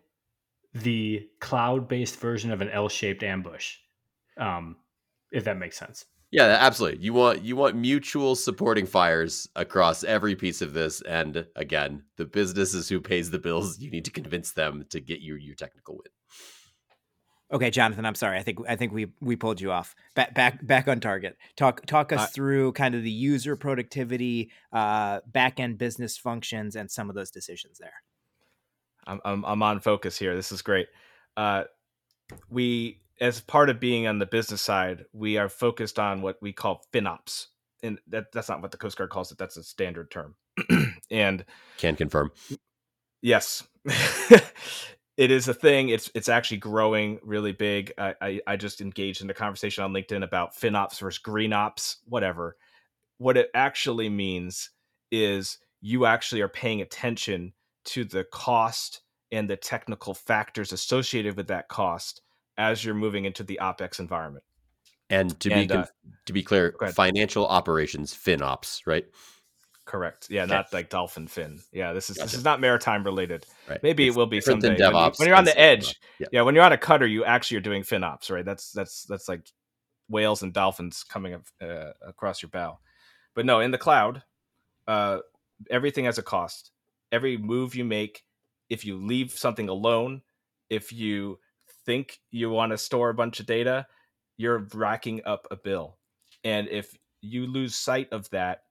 [0.82, 3.76] the cloud-based version of an L-shaped ambush.
[4.36, 4.76] Um,
[5.32, 6.04] if that makes sense.
[6.30, 11.46] yeah absolutely you want you want mutual supporting fires across every piece of this and
[11.56, 15.34] again the businesses who pays the bills you need to convince them to get you
[15.36, 16.12] your technical win
[17.52, 18.38] Okay, Jonathan, I'm sorry.
[18.38, 19.94] I think I think we we pulled you off.
[20.16, 21.36] Back back back on target.
[21.56, 26.74] Talk talk us Uh, through kind of the user productivity, uh, back end business functions,
[26.74, 28.02] and some of those decisions there.
[29.06, 30.34] I'm, I'm I'm on focus here.
[30.34, 30.88] This is great.
[31.36, 31.64] Uh,
[32.50, 36.52] we, as part of being on the business side, we are focused on what we
[36.52, 37.46] call FinOps,
[37.82, 39.38] and that that's not what the Coast Guard calls it.
[39.38, 40.34] That's a standard term.
[41.10, 41.44] and
[41.78, 42.32] can confirm
[43.22, 45.90] yes, it is a thing.
[45.90, 47.92] It's it's actually growing really big.
[47.98, 52.56] I, I I just engaged in a conversation on LinkedIn about FinOps versus GreenOps, whatever.
[53.18, 54.70] What it actually means
[55.10, 57.52] is you actually are paying attention
[57.86, 59.00] to the cost
[59.32, 62.22] and the technical factors associated with that cost
[62.58, 64.44] as you're moving into the opex environment.
[65.10, 65.86] and to And, be uh,
[66.26, 69.06] to be clear financial operations finops right
[69.86, 70.26] Correct.
[70.28, 70.54] Yeah, Okay.
[70.54, 71.60] not like dolphin fin.
[71.72, 73.46] Yeah, this is this is not maritime related.
[73.68, 74.68] right Maybe It's it will be someday.
[74.80, 77.24] When, you, when you're on the edge, yeah yeah, when you're on a cutter, you
[77.24, 78.44] actually are doing FinOps, right?
[78.44, 79.48] That's that's that's like
[80.08, 82.80] whales and dolphins coming uh, across your bow.
[83.36, 84.24] But no, in the cloud,
[84.88, 85.18] uh,
[85.70, 86.72] everything has a cost.
[87.12, 88.24] Every move you make,
[88.68, 90.22] if you leave something alone,
[90.70, 91.38] if you
[91.84, 93.86] think you want to store a bunch of data,
[94.36, 95.98] you're racking up a bill.
[96.44, 98.62] And if you lose sight of that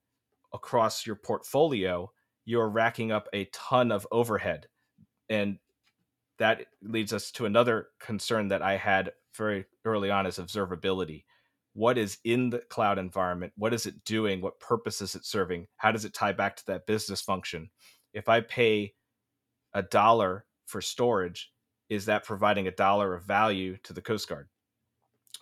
[0.54, 2.12] across your portfolio,
[2.46, 4.68] you're racking up a ton of overhead.
[5.30, 5.58] And
[6.38, 11.24] that leads us to another concern that I had very early on is observability.
[11.74, 13.54] What is in the cloud environment?
[13.58, 14.42] What is it doing?
[14.42, 15.68] What purpose is it serving?
[15.78, 17.70] How does it tie back to that business function?
[18.16, 18.96] If I pay
[19.74, 21.52] a dollar for storage,
[21.90, 24.48] is that providing a dollar of value to the Coast Guard?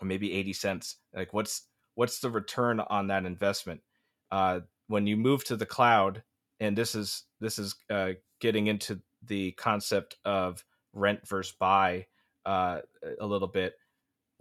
[0.01, 0.97] Or maybe 80 cents.
[1.15, 3.81] Like what's what's the return on that investment?
[4.31, 6.23] Uh, when you move to the cloud,
[6.59, 12.07] and this is this is uh, getting into the concept of rent versus buy
[12.45, 12.79] uh,
[13.21, 13.75] a little bit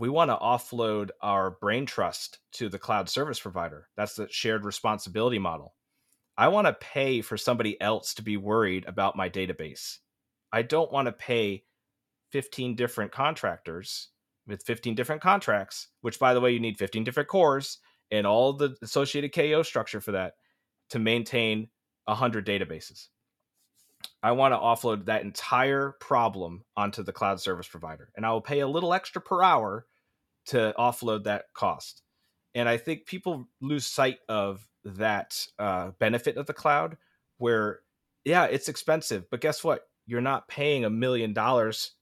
[0.02, 3.86] we want to offload our brain trust to the cloud service provider.
[3.96, 5.74] That's the shared responsibility model.
[6.42, 9.98] I want to pay for somebody else to be worried about my database.
[10.52, 11.62] I don't want to pay
[12.32, 14.08] 15 different contractors
[14.48, 17.78] with 15 different contracts, which by the way, you need 15 different cores
[18.10, 20.32] and all the associated KO structure for that
[20.90, 21.68] to maintain
[22.06, 23.06] 100 databases.
[24.20, 28.40] I want to offload that entire problem onto the cloud service provider, and I will
[28.40, 29.86] pay a little extra per hour
[30.46, 32.01] to offload that cost.
[32.54, 36.96] And I think people lose sight of that uh, benefit of the cloud,
[37.38, 37.80] where
[38.24, 39.86] yeah, it's expensive, but guess what?
[40.06, 41.92] You're not paying a million dollars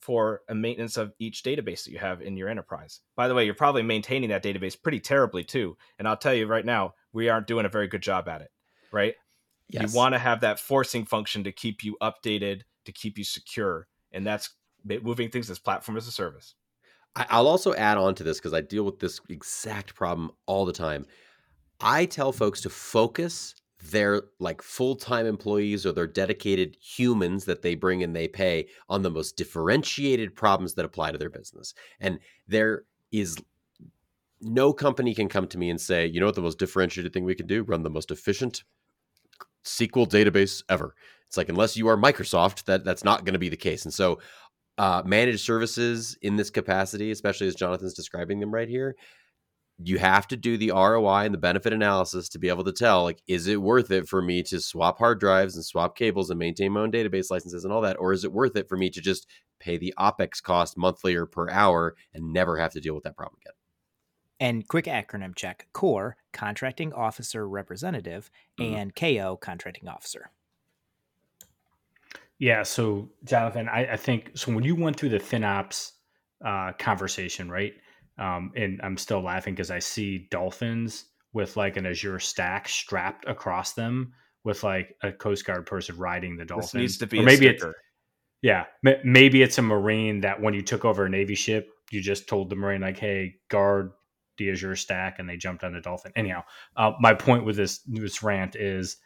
[0.00, 3.00] for a maintenance of each database that you have in your enterprise.
[3.16, 5.76] By the way, you're probably maintaining that database pretty terribly too.
[5.98, 8.50] And I'll tell you right now, we aren't doing a very good job at it,
[8.92, 9.14] right?
[9.68, 9.92] Yes.
[9.92, 13.88] You want to have that forcing function to keep you updated, to keep you secure.
[14.10, 14.50] And that's
[14.84, 16.54] moving things as platform as a service.
[17.16, 20.72] I'll also add on to this because I deal with this exact problem all the
[20.72, 21.06] time.
[21.80, 23.54] I tell folks to focus
[23.90, 29.02] their like full-time employees or their dedicated humans that they bring and they pay on
[29.02, 31.74] the most differentiated problems that apply to their business.
[31.98, 33.38] And there is
[34.40, 37.24] no company can come to me and say, you know what the most differentiated thing
[37.24, 37.62] we can do?
[37.62, 38.64] Run the most efficient
[39.64, 40.94] SQL database ever.
[41.26, 43.84] It's like unless you are Microsoft, that that's not going to be the case.
[43.84, 44.18] And so
[44.78, 48.96] uh, managed services in this capacity, especially as Jonathan's describing them right here,
[49.82, 53.04] you have to do the ROI and the benefit analysis to be able to tell
[53.04, 56.38] like is it worth it for me to swap hard drives and swap cables and
[56.38, 58.90] maintain my own database licenses and all that or is it worth it for me
[58.90, 59.26] to just
[59.58, 63.16] pay the opex cost monthly or per hour and never have to deal with that
[63.16, 63.54] problem again
[64.38, 68.74] and quick acronym check COR contracting officer representative mm-hmm.
[68.74, 70.30] and ko contracting officer
[72.40, 75.92] yeah so jonathan I, I, think so when you went through the finops
[76.44, 77.74] uh, conversation right
[78.20, 83.26] um, and I'm still laughing because I see dolphins with like an Azure stack strapped
[83.26, 84.12] across them
[84.44, 86.66] with like a Coast Guard person riding the dolphin.
[86.66, 87.70] This needs to be or maybe sticker.
[87.70, 87.78] it's
[88.42, 88.64] yeah,
[89.04, 92.48] maybe it's a Marine that when you took over a Navy ship, you just told
[92.48, 93.92] the Marine like, "Hey, guard
[94.38, 96.12] the Azure stack," and they jumped on the dolphin.
[96.16, 98.96] Anyhow, uh, my point with this this rant is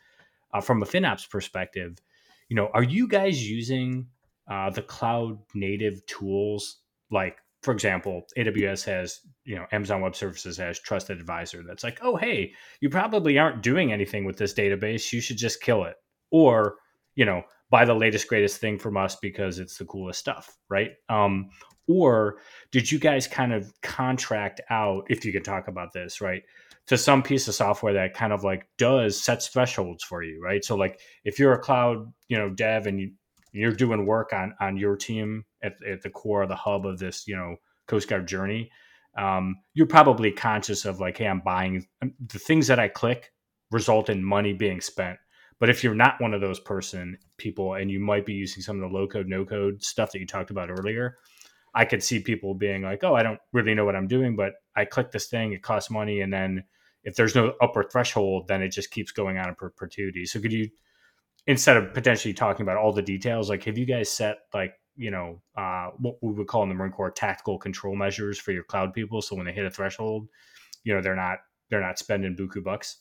[0.52, 1.98] uh, from a FinOps perspective.
[2.48, 4.06] You know, are you guys using
[4.50, 6.78] uh, the cloud native tools
[7.10, 11.98] like for example, AWS has, you know, Amazon Web Services has trusted advisor that's like,
[12.02, 15.10] oh, hey, you probably aren't doing anything with this database.
[15.14, 15.96] You should just kill it.
[16.30, 16.74] Or,
[17.14, 20.90] you know, buy the latest, greatest thing from us because it's the coolest stuff, right?
[21.08, 21.48] Um,
[21.88, 22.36] or
[22.70, 26.42] did you guys kind of contract out, if you could talk about this, right?
[26.88, 30.62] To some piece of software that kind of like does sets thresholds for you, right?
[30.62, 33.12] So like if you're a cloud, you know, dev and you,
[33.54, 36.98] you're doing work on on your team at, at the core of the hub of
[36.98, 38.70] this you know coast guard journey
[39.16, 43.32] um, you're probably conscious of like hey i'm buying um, the things that i click
[43.70, 45.18] result in money being spent
[45.60, 48.76] but if you're not one of those person people and you might be using some
[48.76, 51.16] of the low code no code stuff that you talked about earlier
[51.74, 54.54] i could see people being like oh i don't really know what i'm doing but
[54.76, 56.62] i click this thing it costs money and then
[57.04, 60.52] if there's no upper threshold then it just keeps going on in perpetuity so could
[60.52, 60.68] you
[61.46, 65.10] instead of potentially talking about all the details, like have you guys set like you
[65.10, 68.64] know uh, what we would call in the Marine Corps tactical control measures for your
[68.64, 70.28] cloud people, so when they hit a threshold,
[70.84, 71.38] you know they're not
[71.70, 72.98] they're not spending buku bucks.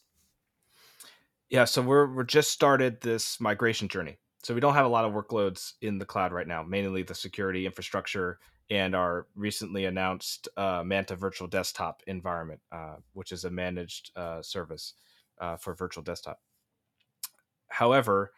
[1.49, 4.17] Yeah, so we're we're just started this migration journey.
[4.43, 7.15] So we don't have a lot of workloads in the cloud right now, mainly the
[7.15, 8.39] security infrastructure
[8.69, 14.41] and our recently announced uh, Manta Virtual Desktop environment, uh, which is a managed uh,
[14.41, 14.93] service
[15.39, 16.39] uh, for virtual desktop.
[17.67, 18.31] However,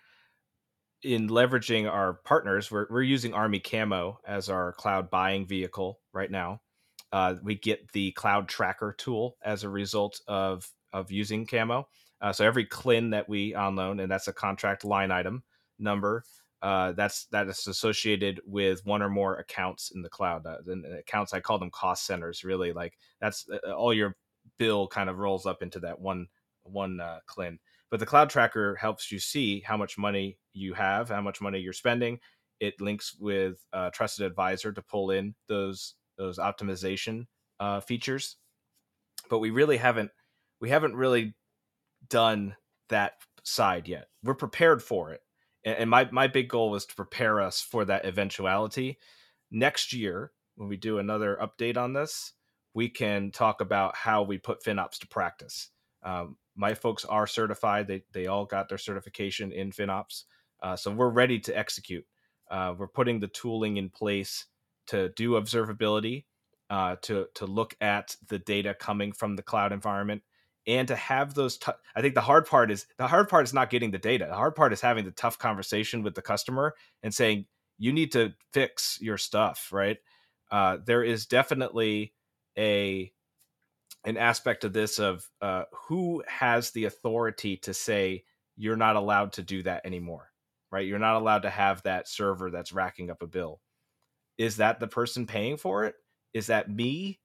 [1.03, 6.31] in leveraging our partners, we're, we're using Army Camo as our cloud buying vehicle right
[6.31, 6.61] now.
[7.11, 11.87] Uh, we get the cloud tracker tool as a result of of using Camo.
[12.21, 15.43] Uh, so every CLIN that we on loan, and that's a contract line item
[15.77, 16.23] number,
[16.65, 20.47] uh, that's that is associated with one or more accounts in the cloud.
[20.47, 22.43] Uh, and accounts I call them cost centers.
[22.43, 24.15] Really, like that's uh, all your
[24.57, 26.25] bill kind of rolls up into that one
[26.63, 27.59] one uh, CLIN.
[27.91, 31.59] But the cloud tracker helps you see how much money you have, how much money
[31.59, 32.19] you're spending.
[32.59, 37.27] It links with a trusted advisor to pull in those those optimization
[37.59, 38.37] uh, features.
[39.29, 40.09] But we really haven't
[40.59, 41.35] we haven't really
[42.09, 42.55] done
[42.89, 44.07] that side yet.
[44.23, 45.21] We're prepared for it,
[45.65, 48.99] and my my big goal was to prepare us for that eventuality.
[49.51, 52.33] Next year, when we do another update on this,
[52.73, 55.69] we can talk about how we put FinOps to practice.
[56.03, 57.87] Um, my folks are certified.
[57.87, 60.23] They they all got their certification in FinOps,
[60.61, 62.05] uh, so we're ready to execute.
[62.49, 64.45] Uh, we're putting the tooling in place
[64.87, 66.25] to do observability
[66.69, 70.21] uh, to to look at the data coming from the cloud environment
[70.67, 73.53] and to have those t- i think the hard part is the hard part is
[73.53, 74.25] not getting the data.
[74.27, 77.45] The hard part is having the tough conversation with the customer and saying
[77.77, 79.97] you need to fix your stuff right?
[80.51, 82.13] Uh, there is definitely
[82.57, 83.11] a
[84.05, 88.23] an aspect of this of uh, who has the authority to say
[88.55, 90.29] you're not allowed to do that anymore
[90.71, 90.87] right?
[90.87, 93.61] You're not allowed to have that server that's racking up a bill.
[94.37, 95.95] Is that the person paying for it?
[96.33, 97.19] Is that me?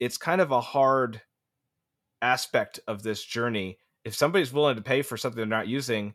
[0.00, 1.20] It's kind of a hard
[2.22, 6.14] aspect of this journey if somebody's willing to pay for something they're not using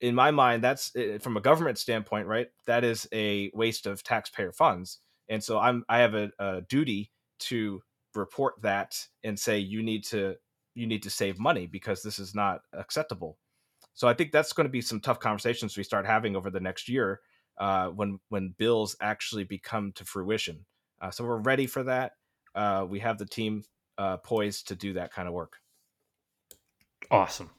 [0.00, 4.02] in my mind that's eh, from a government standpoint right that is a waste of
[4.02, 5.00] taxpayer funds.
[5.28, 7.82] And so i'm i have a, a duty to
[8.14, 10.36] report that and say you need to
[10.74, 13.38] you need to save money because this is not acceptable.
[13.94, 16.60] So i think that's going to be some tough conversations we start having over the
[16.60, 17.20] next year
[17.58, 20.64] uh, when when bills actually become to fruition.
[21.00, 22.12] Uh, so we're ready for that.
[22.54, 23.62] Uh, we have the team
[23.98, 25.56] uh, poised to do that kind of work.
[27.10, 27.50] Awesome.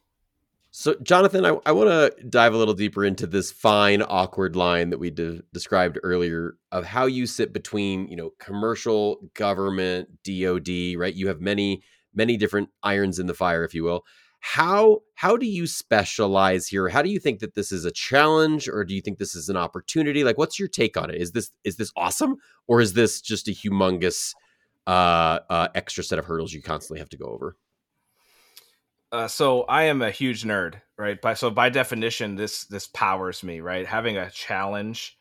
[0.71, 4.91] So, Jonathan, I, I want to dive a little deeper into this fine, awkward line
[4.91, 10.95] that we de- described earlier of how you sit between, you know, commercial, government, DoD.
[10.97, 11.15] Right?
[11.15, 11.81] You have many,
[12.13, 14.05] many different irons in the fire, if you will.
[14.39, 16.89] How how do you specialize here?
[16.89, 19.49] How do you think that this is a challenge, or do you think this is
[19.49, 20.23] an opportunity?
[20.23, 21.19] Like, what's your take on it?
[21.19, 22.35] Is this is this awesome,
[22.67, 24.33] or is this just a humongous
[24.87, 27.57] uh, uh, extra set of hurdles you constantly have to go over?
[29.11, 31.21] Uh, so I am a huge nerd, right?
[31.21, 33.85] By so by definition, this this powers me, right?
[33.85, 35.17] Having a challenge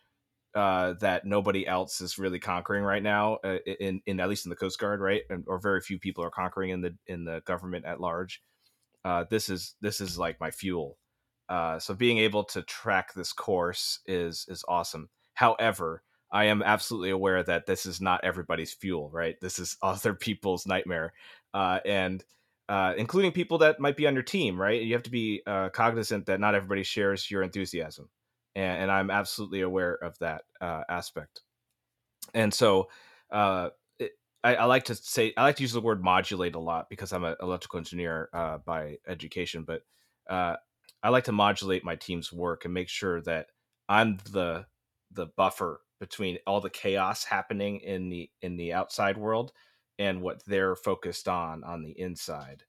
[0.54, 4.50] uh, that nobody else is really conquering right now, uh, in in at least in
[4.50, 5.22] the Coast Guard, right?
[5.30, 8.42] And, or very few people are conquering in the in the government at large.
[9.04, 10.98] Uh, this is this is like my fuel.
[11.48, 15.10] Uh, so being able to track this course is is awesome.
[15.34, 16.02] However,
[16.36, 19.40] I am absolutely aware that this is not everybody's fuel, right?
[19.40, 21.14] This is other people's nightmare,
[21.54, 22.22] uh, and
[22.68, 24.82] uh, including people that might be on your team, right?
[24.82, 28.10] You have to be uh, cognizant that not everybody shares your enthusiasm,
[28.54, 31.40] and, and I'm absolutely aware of that uh, aspect.
[32.34, 32.90] And so,
[33.30, 34.12] uh, it,
[34.44, 37.14] I, I, like to say I like to use the word modulate a lot because
[37.14, 39.84] I'm an electrical engineer uh, by education, but
[40.28, 43.46] I like to modulate my team's work and make sure that
[43.88, 44.66] I'm the
[45.12, 49.52] the buffer between all the chaos happening in the in the outside world
[49.98, 52.64] and what they're focused on on the inside.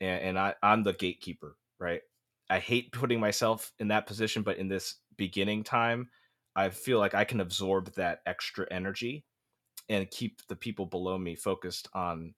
[0.00, 2.02] And, and I, i'm the gatekeeper right?
[2.50, 6.08] I hate putting myself in that position but in this beginning time
[6.56, 9.24] i feel like i can absorb that extra energy
[9.88, 12.34] and keep the people below me focused on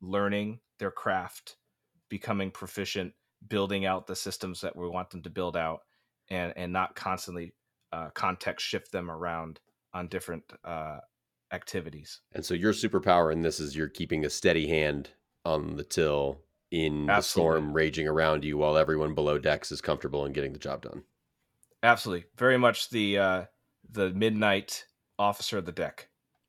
[0.00, 1.56] learning their craft
[2.08, 3.12] becoming proficient
[3.48, 5.80] building out the systems that we want them to build out
[6.30, 7.52] and and not constantly
[7.92, 9.60] uh, context shift them around
[9.92, 10.98] on different uh,
[11.52, 12.20] activities.
[12.32, 15.10] And so your superpower in this is you're keeping a steady hand
[15.44, 17.16] on the till in Absolutely.
[17.16, 20.82] the storm raging around you while everyone below decks is comfortable and getting the job
[20.82, 21.04] done.
[21.82, 22.26] Absolutely.
[22.36, 23.44] Very much the uh
[23.90, 24.84] the midnight
[25.18, 26.08] officer of the deck.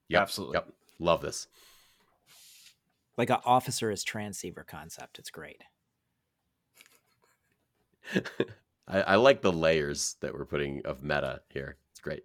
[0.09, 0.21] Yep.
[0.21, 0.55] Absolutely.
[0.55, 0.73] Yep.
[0.99, 1.47] Love this.
[3.17, 5.19] Like an officer is transceiver concept.
[5.19, 5.63] It's great.
[8.87, 11.77] I, I like the layers that we're putting of meta here.
[11.91, 12.23] It's great.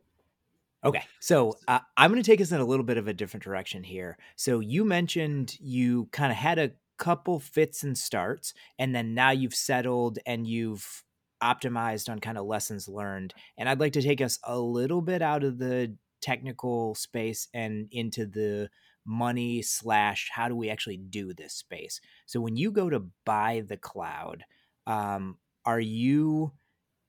[0.85, 3.43] Okay, so uh, I'm going to take us in a little bit of a different
[3.43, 4.19] direction here.
[4.37, 9.31] So you mentioned you kind of had a couple fits and starts, and then now
[9.31, 11.03] you've settled and you've
[11.43, 13.33] optimized on kind of lessons learned.
[13.57, 17.89] And I'd like to take us a little bit out of the technical space and
[17.91, 18.69] into the
[19.07, 22.01] money slash how do we actually do this space.
[22.27, 24.45] So when you go to buy the cloud,
[24.87, 26.53] um, are you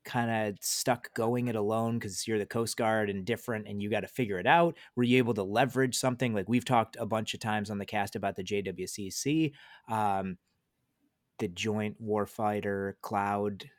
[0.06, 3.90] kind of stuck going it alone because you're the Coast Guard and different and you
[3.90, 4.78] got to figure it out?
[4.96, 7.86] Were you able to leverage something like we've talked a bunch of times on the
[7.86, 9.54] cast about the JWCC,
[9.90, 10.38] um,
[11.40, 13.70] the Joint Warfighter Cloud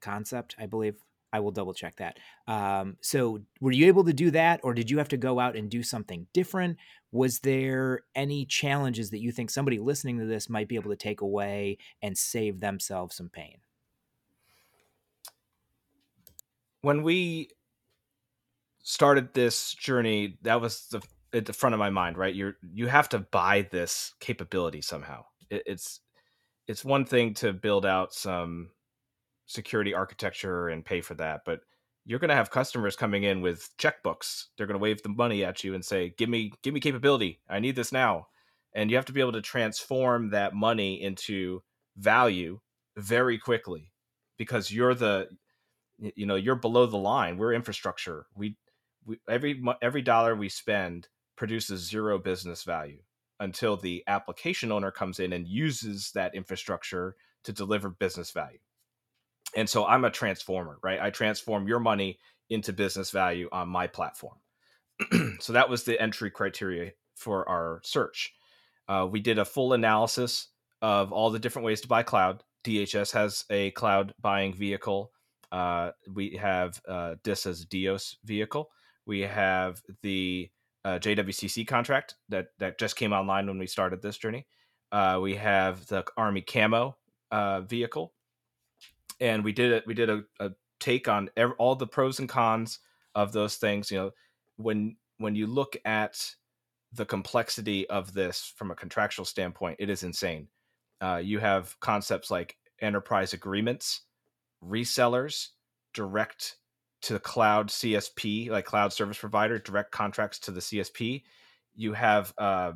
[0.00, 0.96] concept, I believe.
[1.32, 2.18] I will double check that.
[2.46, 5.56] Um, so, were you able to do that, or did you have to go out
[5.56, 6.76] and do something different?
[7.10, 10.96] Was there any challenges that you think somebody listening to this might be able to
[10.96, 13.63] take away and save themselves some pain?
[16.84, 17.50] When we
[18.82, 22.34] started this journey, that was the at the front of my mind, right?
[22.34, 25.24] You're you have to buy this capability somehow.
[25.50, 26.00] It, it's
[26.68, 28.70] it's one thing to build out some
[29.46, 31.60] security architecture and pay for that, but
[32.06, 34.46] you're going to have customers coming in with checkbooks.
[34.56, 37.40] They're going to wave the money at you and say, "Give me, give me capability.
[37.48, 38.28] I need this now."
[38.74, 41.62] And you have to be able to transform that money into
[41.96, 42.60] value
[42.96, 43.92] very quickly
[44.36, 45.28] because you're the
[45.98, 48.56] you know you're below the line we're infrastructure we,
[49.06, 52.98] we every every dollar we spend produces zero business value
[53.40, 58.58] until the application owner comes in and uses that infrastructure to deliver business value.
[59.56, 61.00] And so I'm a transformer, right?
[61.00, 62.18] I transform your money
[62.50, 64.36] into business value on my platform.
[65.40, 68.32] so that was the entry criteria for our search.
[68.88, 70.48] Uh, we did a full analysis
[70.82, 72.42] of all the different ways to buy cloud.
[72.64, 75.10] DHS has a cloud buying vehicle.
[75.54, 78.70] Uh, we have uh, DISA's DEOS vehicle.
[79.06, 80.50] We have the
[80.84, 84.48] uh, JWCC contract that that just came online when we started this journey.
[84.90, 86.96] Uh, we have the Army Camo
[87.30, 88.12] uh, vehicle,
[89.20, 89.84] and we did.
[89.86, 90.50] We did a, a
[90.80, 92.80] take on every, all the pros and cons
[93.14, 93.92] of those things.
[93.92, 94.10] You know,
[94.56, 96.34] when when you look at
[96.92, 100.48] the complexity of this from a contractual standpoint, it is insane.
[101.00, 104.00] Uh, you have concepts like enterprise agreements,
[104.68, 105.48] resellers,
[105.92, 106.56] direct
[107.02, 111.22] to the cloud CSP, like cloud service provider, direct contracts to the CSP.
[111.74, 112.72] You have uh,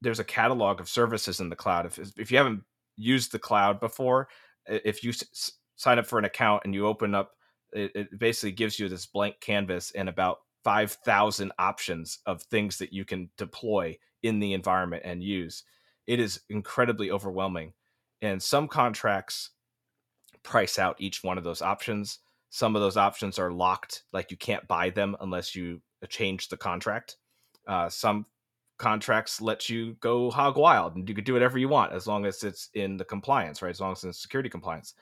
[0.00, 1.86] there's a catalog of services in the cloud.
[1.86, 2.62] If if you haven't
[2.96, 4.28] used the cloud before,
[4.66, 7.32] if you s- sign up for an account and you open up,
[7.72, 12.78] it, it basically gives you this blank canvas and about five thousand options of things
[12.78, 15.64] that you can deploy in the environment and use.
[16.06, 17.72] It is incredibly overwhelming,
[18.22, 19.50] and some contracts
[20.44, 22.20] price out each one of those options
[22.54, 26.46] some of those options are locked, like you can't buy them unless you uh, change
[26.46, 27.16] the contract.
[27.66, 28.26] Uh, some
[28.78, 32.24] contracts let you go hog wild and you could do whatever you want as long
[32.24, 33.70] as it's in the compliance, right?
[33.70, 34.94] As long as it's security compliance.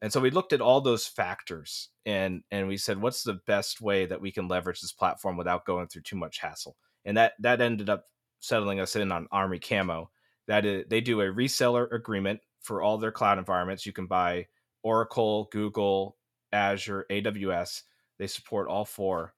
[0.00, 3.82] And so we looked at all those factors and and we said, what's the best
[3.82, 6.74] way that we can leverage this platform without going through too much hassle?
[7.04, 8.06] And that that ended up
[8.40, 10.10] settling us in on Army Camo.
[10.46, 13.84] That is, they do a reseller agreement for all their cloud environments.
[13.84, 14.46] You can buy
[14.82, 16.16] Oracle, Google,
[16.52, 17.82] Azure, AWS.
[18.18, 19.34] They support all four.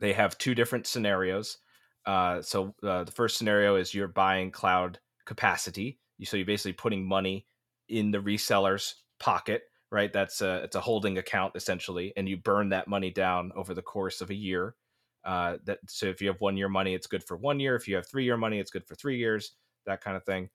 [0.00, 1.58] They have two different scenarios.
[2.06, 5.98] Uh, so uh, the first scenario is you're buying cloud capacity.
[6.24, 7.46] So you're basically putting money
[7.88, 10.12] in the reseller's pocket, right?
[10.12, 13.82] That's a it's a holding account essentially, and you burn that money down over the
[13.82, 14.76] course of a year.
[15.24, 17.76] Uh, that so if you have one year money, it's good for one year.
[17.76, 19.52] If you have three year money, it's good for three years.
[19.86, 20.48] That kind of thing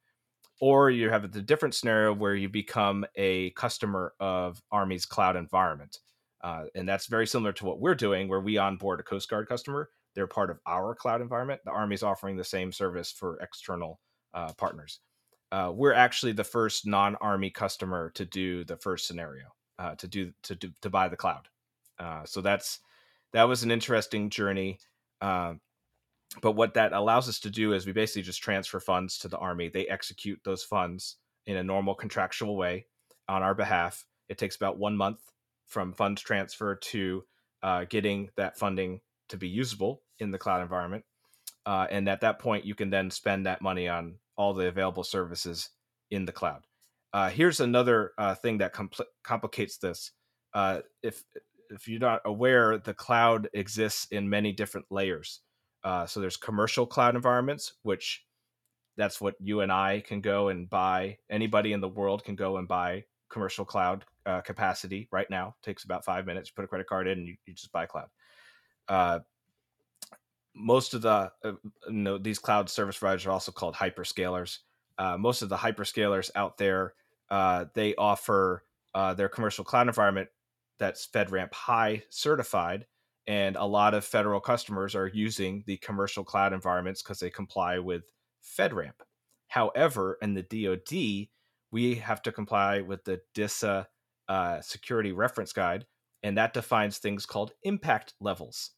[0.60, 6.00] or you have the different scenario where you become a customer of Army's cloud environment.
[6.42, 9.48] Uh, and that's very similar to what we're doing, where we onboard a Coast Guard
[9.48, 9.90] customer.
[10.16, 11.62] They're part of our cloud environment.
[11.66, 14.00] The Army's offering the same service for external
[14.34, 15.00] uh, partners.
[15.52, 19.46] Uh, we're actually the first non-Army customer to do the first scenario,
[19.80, 21.48] uh, to do to do, to buy the cloud.
[22.00, 22.80] Uh, so that's
[23.34, 24.80] that was an interesting journey.
[25.22, 25.62] Um,
[26.42, 29.38] but what that allows us to do is we basically just transfer funds to the
[29.38, 29.70] army.
[29.70, 32.88] They execute those funds in a normal contractual way
[33.28, 34.06] on our behalf.
[34.30, 35.20] It takes about one month
[35.66, 37.24] from funds transfer to
[37.64, 41.04] uh, getting that funding to be usable in the cloud environment
[41.68, 45.04] uh, and at that point you can then spend that money on all the available
[45.04, 45.70] services
[46.10, 46.64] in the cloud.
[47.14, 50.12] Uh, here's another uh, thing that compl- complicates this.
[50.54, 51.24] Uh, if
[51.70, 55.42] if you're not aware the cloud exists in many different layers
[55.88, 58.26] uh, so there's commercial cloud environments, which
[58.98, 61.18] that's what you and I can go and buy.
[61.30, 65.56] Anybody in the world can go and buy commercial cloud uh, capacity right now.
[65.62, 66.50] It takes about five minutes.
[66.50, 68.10] You put a credit card in, and you, you just buy cloud.
[68.90, 69.20] Uh,
[70.54, 74.58] most of the uh, these cloud service providers are also called hyperscalers.
[74.98, 76.96] Uh, most of the hyperscalers out there
[77.30, 78.66] uh, they offer
[79.16, 80.28] their commercial cloud environment
[80.80, 82.88] that's FedRAMP High certified,
[83.28, 87.78] and a lot of federal customers are using the commercial cloud environments because they comply
[87.78, 88.04] with
[88.58, 89.02] FedRAMP.
[89.48, 91.28] However, in the DoD,
[91.72, 93.88] we have to comply with the DISA
[94.30, 95.86] uh, security reference guide,
[96.24, 98.72] and that defines things called impact levels.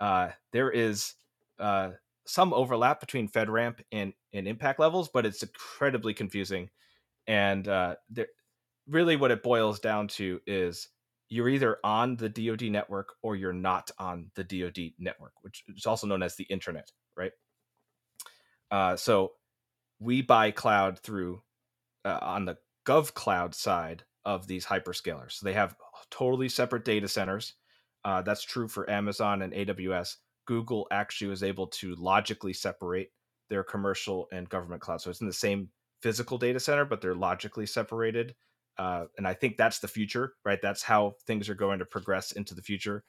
[0.00, 1.14] Uh, there is
[1.58, 1.90] uh,
[2.26, 6.70] some overlap between FedRAMP and, and impact levels, but it's incredibly confusing.
[7.26, 8.28] And uh, there,
[8.88, 10.88] really, what it boils down to is
[11.28, 15.86] you're either on the DoD network or you're not on the DoD network, which is
[15.86, 17.32] also known as the internet, right?
[18.70, 19.32] Uh, so
[19.98, 21.42] we buy cloud through
[22.04, 22.56] uh, on the
[22.86, 25.32] gov cloud side of these hyperscalers.
[25.32, 25.76] So they have
[26.10, 27.54] totally separate data centers.
[28.04, 30.16] Uh, that's true for Amazon and AWS.
[30.46, 33.10] Google actually was able to logically separate
[33.50, 35.00] their commercial and government cloud.
[35.00, 35.68] So it's in the same
[36.02, 38.34] physical data center, but they're logically separated
[38.78, 40.60] uh, and I think that's the future, right?
[40.60, 43.04] That's how things are going to progress into the future.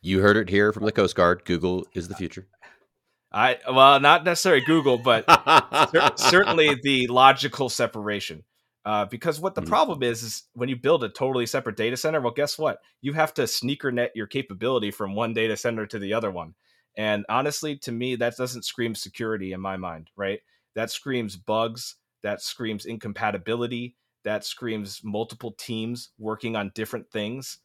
[0.00, 1.44] You heard it here from the Coast Guard.
[1.44, 2.48] Google is the future.
[3.32, 5.24] I well, not necessarily Google, but
[5.90, 8.44] cer- certainly the logical separation.
[8.84, 9.70] Uh, because what the mm-hmm.
[9.70, 12.78] problem is is when you build a totally separate data center, well, guess what?
[13.00, 16.54] You have to sneaker net your capability from one data center to the other one,
[16.96, 20.40] And honestly, to me, that doesn't scream security in my mind, right?
[20.74, 23.94] That screams bugs, that screams incompatibility,
[24.24, 27.58] that screams multiple teams working on different things.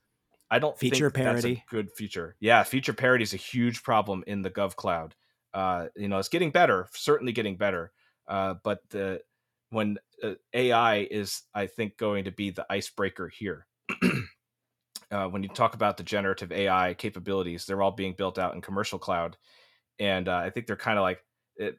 [0.49, 1.55] I don't feature think parity.
[1.55, 2.35] that's a good feature.
[2.39, 5.15] Yeah, feature parity is a huge problem in the Gov Cloud.
[5.53, 7.91] Uh, you know, it's getting better, certainly getting better.
[8.27, 9.21] Uh, but the
[9.69, 13.67] when uh, AI is, I think, going to be the icebreaker here.
[15.11, 18.61] uh, when you talk about the generative AI capabilities, they're all being built out in
[18.61, 19.37] commercial cloud,
[19.99, 21.23] and uh, I think they're kind of like,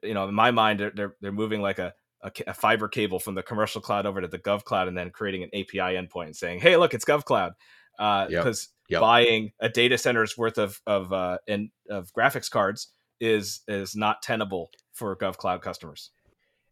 [0.02, 3.18] you know, in my mind, they're they're, they're moving like a, a, a fiber cable
[3.18, 6.26] from the commercial cloud over to the Gov cloud, and then creating an API endpoint
[6.26, 7.52] and saying, "Hey, look, it's Gov cloud,"
[7.96, 8.56] because uh, yep.
[8.88, 9.00] yep.
[9.00, 11.38] buying a data center's worth of of uh,
[11.90, 12.88] of graphics cards
[13.20, 16.10] is is not tenable for Gov cloud customers.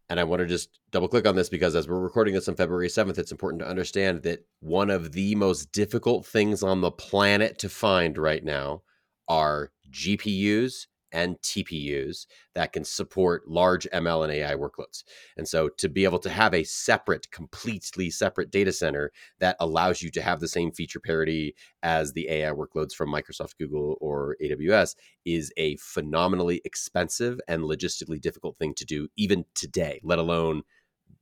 [0.09, 2.55] And I want to just double click on this because as we're recording this on
[2.55, 6.91] February 7th, it's important to understand that one of the most difficult things on the
[6.91, 8.83] planet to find right now
[9.27, 15.03] are GPUs and TPUs that can support large ML and AI workloads.
[15.37, 20.01] And so to be able to have a separate, completely separate data center that allows
[20.01, 24.35] you to have the same feature parity as the AI workloads from Microsoft, Google, or
[24.41, 24.95] AWS
[25.25, 30.63] is a phenomenally expensive and logistically difficult thing to do even today, let alone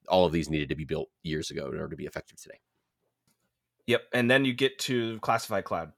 [0.08, 2.60] all of these needed to be built years ago in order to be effective today.
[3.88, 4.04] Yep.
[4.14, 5.92] And then you get to classified cloud.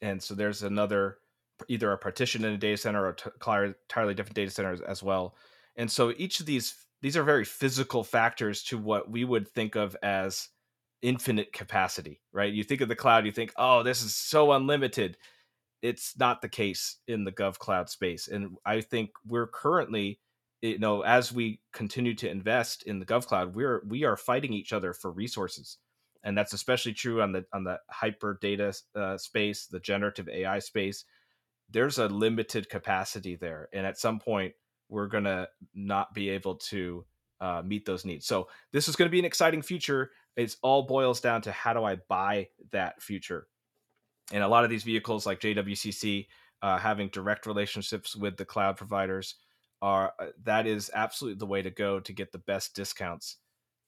[0.00, 1.18] And so there's another
[1.68, 5.36] either a partition in a data center or t- entirely different data centers as well.
[5.76, 9.74] And so each of these these are very physical factors to what we would think
[9.74, 10.48] of as
[11.02, 12.52] infinite capacity, right?
[12.52, 15.16] You think of the cloud, you think, "Oh, this is so unlimited."
[15.82, 18.28] It's not the case in the gov cloud space.
[18.28, 20.20] And I think we're currently
[20.62, 24.52] you know, as we continue to invest in the gov cloud, we're we are fighting
[24.52, 25.78] each other for resources
[26.24, 30.58] and that's especially true on the on the hyper data uh, space, the generative AI
[30.58, 31.04] space
[31.72, 34.54] there's a limited capacity there and at some point
[34.88, 37.04] we're going to not be able to
[37.40, 38.26] uh, meet those needs.
[38.26, 40.10] So this is going to be an exciting future.
[40.36, 43.48] It all boils down to how do i buy that future?
[44.32, 46.26] And a lot of these vehicles like jwcc
[46.62, 49.34] uh, having direct relationships with the cloud providers
[49.80, 53.38] are uh, that is absolutely the way to go to get the best discounts.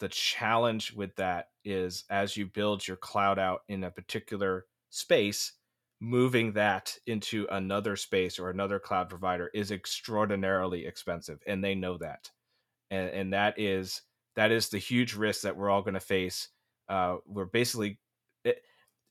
[0.01, 5.53] The challenge with that is as you build your cloud out in a particular space
[6.05, 11.97] moving that into another space or another cloud provider is extraordinarily expensive and they know
[11.97, 12.31] that.
[12.91, 14.03] And, and that is
[14.37, 16.49] that is the huge risk that we're all going to face.
[16.89, 17.99] Uh, we're basically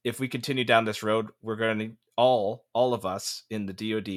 [0.04, 3.74] if we continue down this road we're going to all all of us in the
[3.74, 4.10] dod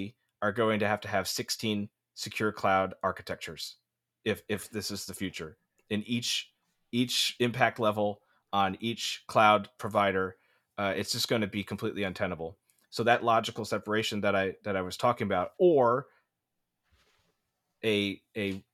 [0.43, 3.77] are going to have to have 16 secure cloud architectures
[4.24, 5.57] if if this is the future.
[5.89, 6.51] In each
[6.93, 8.20] each impact level
[8.53, 10.37] on each cloud provider
[10.79, 12.59] uh, it's just going to be completely untenable
[12.97, 16.07] so that logical separation that i that i was talking about or
[17.84, 18.64] a a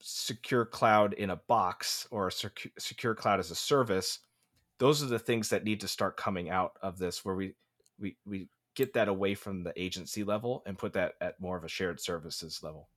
[0.00, 4.20] secure cloud in a box or a secure, secure cloud as a service
[4.78, 7.54] those are the things that need to start coming out of this where we
[7.98, 11.64] we we get that away from the agency level and put that at more of
[11.64, 12.88] a shared services level.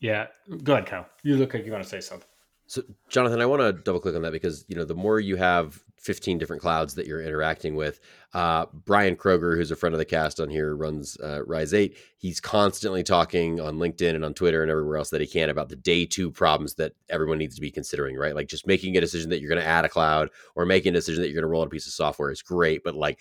[0.00, 0.26] Yeah.
[0.64, 1.06] Go ahead kyle.
[1.22, 2.28] You look like you want to say something
[2.66, 5.36] so, Jonathan, I want to double click on that because you know the more you
[5.36, 7.98] have 15 different clouds that you're interacting with.
[8.34, 11.96] Uh, Bryon Kroger, who's a friend of the cast on here, runs uh, Rise Eight.
[12.18, 15.70] He's constantly talking on LinkedIn and on Twitter and everywhere else that he can about
[15.70, 18.16] the day two problems that everyone needs to be considering.
[18.16, 20.90] Right, like just making a decision that you're going to add a cloud or making
[20.90, 22.94] a decision that you're going to roll out a piece of software is great, but
[22.94, 23.18] like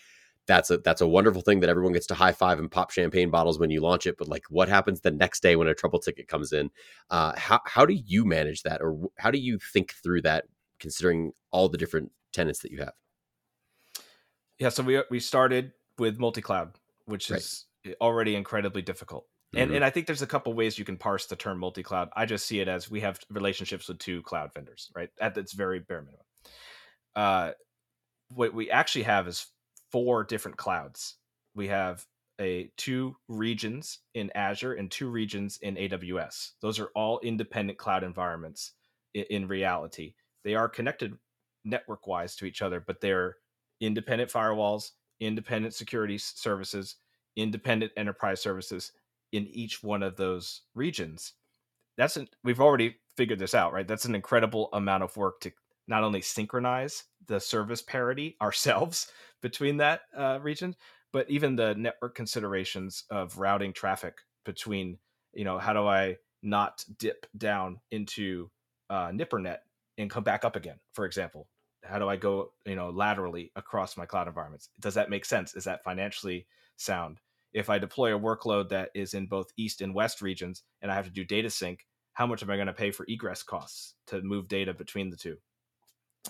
[0.48, 3.30] that's a that's a wonderful thing that everyone gets to high five and pop champagne
[3.30, 4.18] bottles when you launch it.
[4.18, 6.70] But like, what happens the next day when a trouble ticket comes in?
[7.10, 10.46] Uh, how how do you manage that, or how do you think through that,
[10.80, 12.94] considering all the different tenants that you have?
[14.60, 16.74] Yeah, so we we started with multi cloud,
[17.06, 17.40] which right.
[17.40, 17.66] is
[18.02, 19.26] already incredibly difficult.
[19.56, 19.76] And, mm-hmm.
[19.76, 22.10] and I think there's a couple ways you can parse the term multi cloud.
[22.16, 25.10] I just see it as we have relationships with two cloud vendors, right?
[25.22, 26.26] At its very bare minimum.
[27.16, 27.52] Uh,
[28.30, 29.46] what we actually have is
[29.94, 31.18] four different clouds.
[31.56, 32.06] We have
[32.42, 36.54] a two regions in Azure and two regions in AWS.
[36.62, 38.72] Those are all independent cloud environments
[39.14, 40.16] in, in reality.
[40.44, 41.14] They are connected
[41.64, 43.36] network wise to each other, but they're
[43.82, 46.96] independent firewalls, independent security services,
[47.36, 48.92] independent enterprise services
[49.32, 51.34] in each one of those regions.
[51.98, 53.88] That's an, we've already figured this out, right?
[53.88, 55.52] That's an incredible amount of work to
[55.88, 59.08] not only synchronize the service parity ourselves
[59.42, 60.76] between that uh, region,
[61.12, 64.16] but even the network considerations of routing traffic
[64.46, 64.98] between,
[65.34, 68.50] you know, how do I not dip down into
[68.90, 69.58] uh, NIPRNet
[69.98, 71.48] and come back up again, for example?
[71.84, 74.70] How do I go, you know, laterally across my cloud environments?
[74.80, 75.54] Does that make sense?
[75.56, 77.20] Is that financially sound?
[77.54, 80.96] if I deploy a workload that is in both east and west regions and I
[80.96, 83.96] have to do data sync, how much am I going to pay for egress costs
[84.08, 85.38] to move data between the two?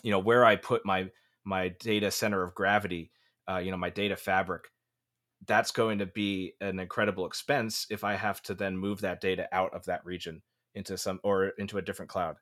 [0.01, 1.09] You know, where I put my
[1.43, 3.11] my data center of gravity,
[3.49, 4.63] uh, you know, my data fabric,
[5.45, 9.47] that's going to be an incredible expense if I have to then move that data
[9.51, 10.41] out of that region
[10.75, 12.37] into some or into a different cloud.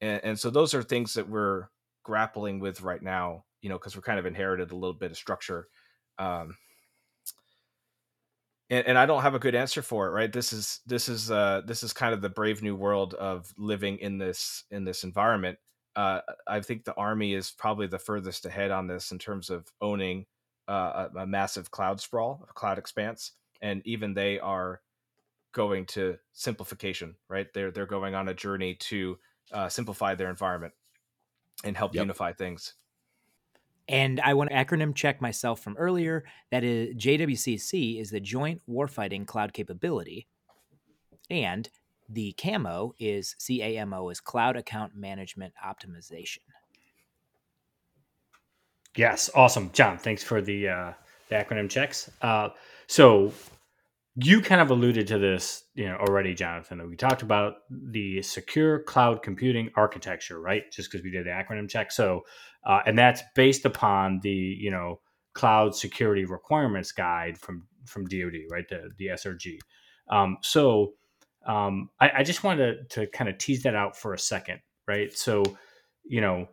[0.00, 1.68] And, and so those are things that we're
[2.02, 5.16] grappling with right now, you know, because we're kind of inherited a little bit of
[5.16, 5.68] structure.
[6.18, 6.56] Um,
[8.70, 10.32] and, and I don't have a good answer for it, right?
[10.32, 13.98] This is this is uh, this is kind of the brave new world of living
[13.98, 15.58] in this in this environment.
[15.96, 19.66] Uh, I think the army is probably the furthest ahead on this in terms of
[19.80, 20.26] owning
[20.68, 23.32] uh, a, a, massive cloud sprawl, a cloud expanse,
[23.62, 24.80] and even they are
[25.52, 27.16] going to simplification.
[27.28, 27.52] Right?
[27.52, 29.18] They're they're going on a journey to
[29.52, 30.74] uh, simplify their environment
[31.64, 32.02] and help yep.
[32.02, 32.74] unify things.
[33.88, 36.24] And I want to acronym check myself from earlier.
[36.50, 40.28] That is JWCC is the Joint Warfighting Cloud Capability.
[41.30, 41.68] And
[42.08, 46.38] the CAMO is CAMO is Cloud Account Management Optimization.
[48.96, 49.98] Yes, awesome, John.
[49.98, 50.92] Thanks for the, uh,
[51.28, 52.10] the acronym checks.
[52.20, 52.48] Uh,
[52.86, 53.32] so
[54.20, 56.78] you kind of alluded to this, you know, already, Jonathan.
[56.78, 60.64] That We talked about the secure cloud computing architecture, right?
[60.72, 61.92] Just because we did the acronym check.
[61.92, 62.22] So,
[62.66, 65.00] uh, and that's based upon the, you know,
[65.34, 68.68] cloud security requirements guide from from DoD, right?
[68.68, 69.58] The the SRG.
[70.10, 70.94] Um, so,
[71.48, 74.60] um, I, I just wanted to, to kind of tease that out for a second,
[74.86, 75.12] right?
[75.12, 75.42] So,
[76.04, 76.48] you know,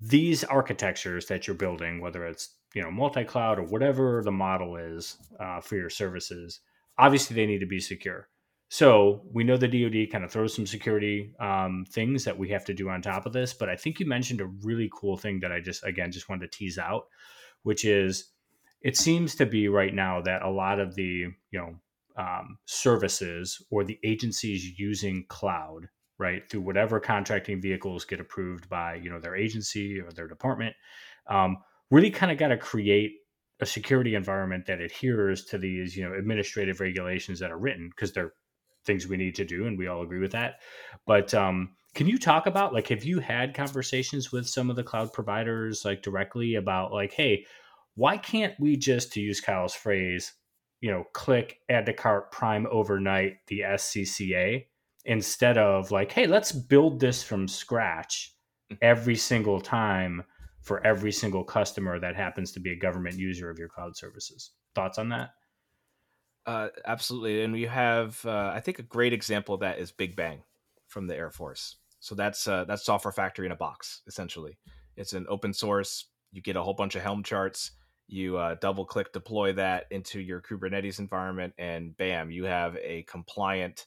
[0.00, 5.16] these architectures that you're building, whether it's you know multi-cloud or whatever the model is
[5.40, 6.60] uh, for your services
[6.98, 8.28] obviously they need to be secure.
[8.68, 12.64] So we know the DoD kind of throws some security um, things that we have
[12.64, 15.40] to do on top of this, but I think you mentioned a really cool thing
[15.40, 17.06] that I just again just wanted to tease out,
[17.62, 18.30] which is
[18.80, 21.74] it seems to be right now that a lot of the you know
[22.16, 25.88] um, services or the agencies using cloud
[26.18, 30.74] right through whatever contracting vehicles get approved by you know their agency or their department
[31.28, 31.56] um,
[31.90, 33.12] really kind of got to create
[33.60, 38.12] a security environment that adheres to these you know administrative regulations that are written because
[38.12, 38.32] they're
[38.84, 40.60] things we need to do and we all agree with that.
[41.06, 44.82] But um, can you talk about like have you had conversations with some of the
[44.82, 47.46] cloud providers like directly about like hey
[47.94, 50.32] why can't we just to use kyle's phrase
[50.80, 54.64] you know click add to cart prime overnight the scca
[55.04, 58.34] instead of like hey let's build this from scratch
[58.72, 58.78] mm.
[58.82, 60.22] every single time
[60.64, 64.52] for every single customer that happens to be a government user of your cloud services.
[64.74, 65.30] Thoughts on that?
[66.46, 67.44] Uh, absolutely.
[67.44, 70.42] And we have, uh, I think, a great example of that is Big Bang
[70.88, 71.76] from the Air Force.
[72.00, 74.58] So that's uh, that's software factory in a box, essentially.
[74.96, 76.06] It's an open source.
[76.32, 77.72] You get a whole bunch of Helm charts.
[78.06, 83.02] You uh, double click deploy that into your Kubernetes environment, and bam, you have a
[83.04, 83.86] compliant,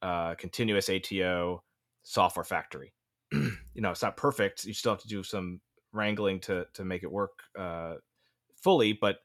[0.00, 1.62] uh, continuous ATO
[2.02, 2.92] software factory.
[3.32, 4.64] you know, it's not perfect.
[4.64, 5.60] You still have to do some
[5.92, 7.96] wrangling to to make it work uh,
[8.56, 8.92] fully.
[8.94, 9.18] But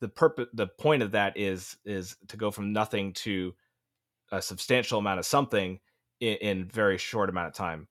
[0.00, 3.54] the purpose, the point of that is is to go from nothing to
[4.30, 5.80] a substantial amount of something
[6.20, 7.88] in, in very short amount of time.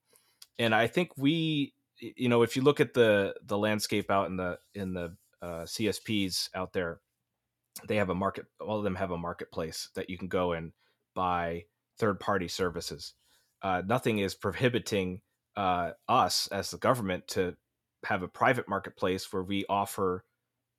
[0.59, 4.37] And I think we, you know, if you look at the the landscape out in
[4.37, 6.99] the in the uh, CSPs out there,
[7.87, 8.45] they have a market.
[8.59, 10.71] All of them have a marketplace that you can go and
[11.15, 11.65] buy
[11.97, 13.13] third party services.
[13.61, 15.21] Uh, nothing is prohibiting
[15.55, 17.55] uh, us as the government to
[18.05, 20.23] have a private marketplace where we offer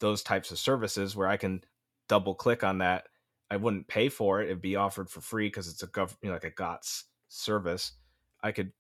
[0.01, 1.63] those types of services where I can
[2.09, 3.09] double click on that.
[3.51, 6.29] I wouldn't pay for it; it'd be offered for free because it's a gov, you
[6.29, 7.93] know, like a GOTS service.
[8.43, 8.73] I could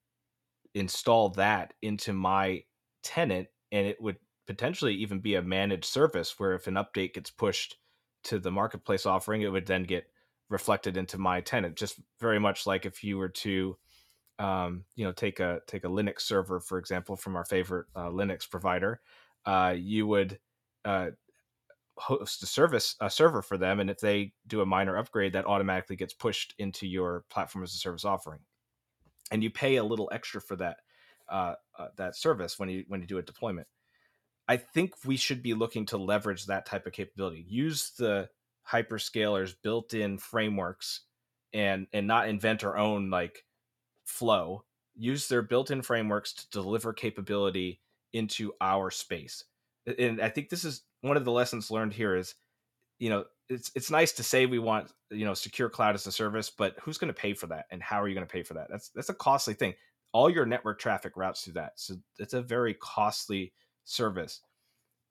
[0.74, 2.62] install that into my
[3.02, 4.16] tenant, and it would
[4.48, 7.76] potentially even be a managed service where if an update gets pushed
[8.24, 10.10] to the marketplace offering, it would then get
[10.48, 11.76] reflected into my tenant.
[11.76, 13.76] Just very much like if you were to
[14.38, 18.08] um, you know take a take a linux server for example from our favorite uh,
[18.08, 19.00] linux provider
[19.46, 20.38] uh, you would
[20.84, 21.08] uh,
[21.96, 25.46] host a service a server for them and if they do a minor upgrade that
[25.46, 28.38] automatically gets pushed into your platform as a service offering
[29.32, 30.76] and you pay a little extra for that
[31.28, 33.66] uh, uh, that service when you when you do a deployment
[34.48, 37.44] i think we should be looking to leverage that type of capability.
[37.48, 38.28] Use the
[38.70, 41.02] hyperscalers built-in frameworks
[41.54, 43.44] and and not invent our own like
[44.04, 44.64] flow.
[44.96, 47.80] Use their built-in frameworks to deliver capability
[48.12, 49.44] into our space.
[49.98, 52.34] And i think this is one of the lessons learned here is
[52.98, 56.12] you know it's it's nice to say we want you know secure cloud as a
[56.12, 58.42] service but who's going to pay for that and how are you going to pay
[58.42, 58.68] for that?
[58.70, 59.74] That's that's a costly thing.
[60.12, 63.52] All your network traffic routes through that so it's a very costly
[63.88, 64.42] service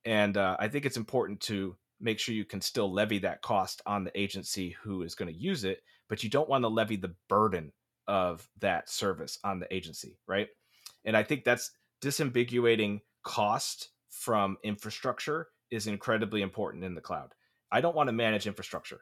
[0.06, 3.82] and uh, i think it's important to make sure you can still levy that cost
[3.86, 6.96] on the agency who is going to use it, but you don't want to levy
[6.96, 7.72] the burden
[8.08, 10.48] of that service on the agency, right?
[11.06, 11.72] And I think that's
[12.02, 17.34] disambiguating cost from infrastructure is incredibly important in the cloud.
[17.72, 19.02] I don't want to manage infrastructure.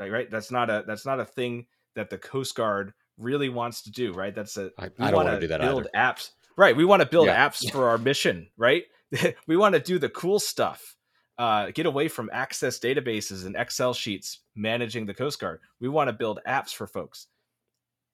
[0.00, 0.28] Right?
[0.28, 4.12] That's not a that's not a thing that the Coast Guard really wants to do,
[4.12, 4.34] right?
[4.34, 6.12] That's a I, I don't want to do that build either.
[6.12, 6.30] apps.
[6.56, 6.76] Right.
[6.76, 7.48] We want to build Yeah.
[7.48, 8.84] apps for our mission, right?
[9.46, 10.96] we want to do the cool stuff.
[11.36, 15.60] Uh, get away from access databases and Excel sheets managing the Coast Guard.
[15.80, 17.26] We want to build apps for folks,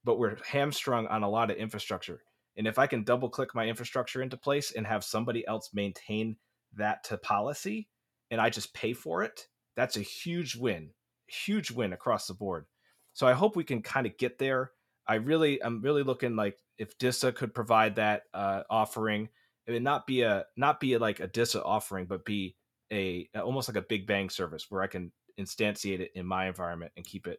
[0.05, 2.23] but we're hamstrung on a lot of infrastructure.
[2.57, 6.37] And if I can double click my infrastructure into place and have somebody else maintain
[6.77, 7.89] that to policy
[8.31, 10.91] and I just pay for it, that's a huge win,
[11.27, 12.67] huge win across the board.
[13.13, 14.73] So I hope we can kind of get there.
[15.07, 19.29] I really, I'm really looking like if DISA could provide that uh, offering,
[19.67, 22.57] it would not be a not be like a DISA offering, but be
[22.91, 26.93] a almost like a Big Bang service where I can instantiate it in my environment
[26.97, 27.39] and keep it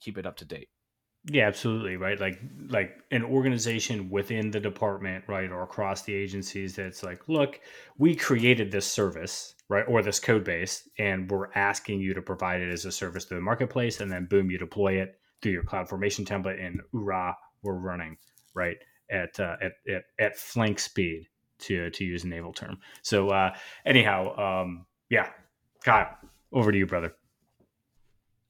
[0.00, 0.68] keep it up to date.
[1.30, 2.18] Yeah, absolutely, right?
[2.18, 7.60] Like like an organization within the department, right, or across the agencies that's like, look,
[7.96, 12.60] we created this service, right, or this code base, and we're asking you to provide
[12.60, 15.62] it as a service to the marketplace, and then boom, you deploy it through your
[15.62, 18.16] cloud formation template, and hoorah, we're running,
[18.54, 18.76] right,
[19.10, 21.28] at uh, at, at at flank speed
[21.60, 22.78] to to use a naval term.
[23.02, 23.54] So uh
[23.86, 25.28] anyhow, um yeah,
[25.84, 26.16] Kyle,
[26.52, 27.14] over to you, brother.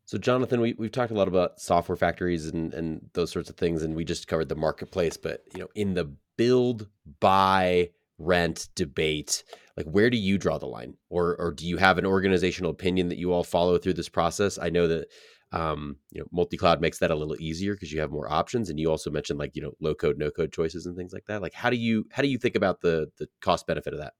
[0.04, 3.56] So, Jonathan, we, we've talked a lot about software factories and, and those sorts of
[3.56, 5.16] things, and we just covered the marketplace.
[5.16, 6.88] But you know, in the build,
[7.20, 9.42] buy, rent debate,
[9.76, 13.08] like where do you draw the line, or or do you have an organizational opinion
[13.08, 14.58] that you all follow through this process?
[14.58, 15.08] I know that
[15.52, 18.70] um, you know multi cloud makes that a little easier because you have more options,
[18.70, 21.26] and you also mentioned like you know low code, no code choices and things like
[21.26, 21.42] that.
[21.42, 24.14] Like, how do you how do you think about the the cost benefit of that?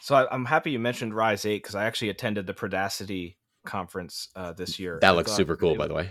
[0.00, 4.28] So I, I'm happy you mentioned Rise Eight because I actually attended the Prodacity conference
[4.34, 4.98] uh, this year.
[5.00, 6.10] That looks super cool, by the way.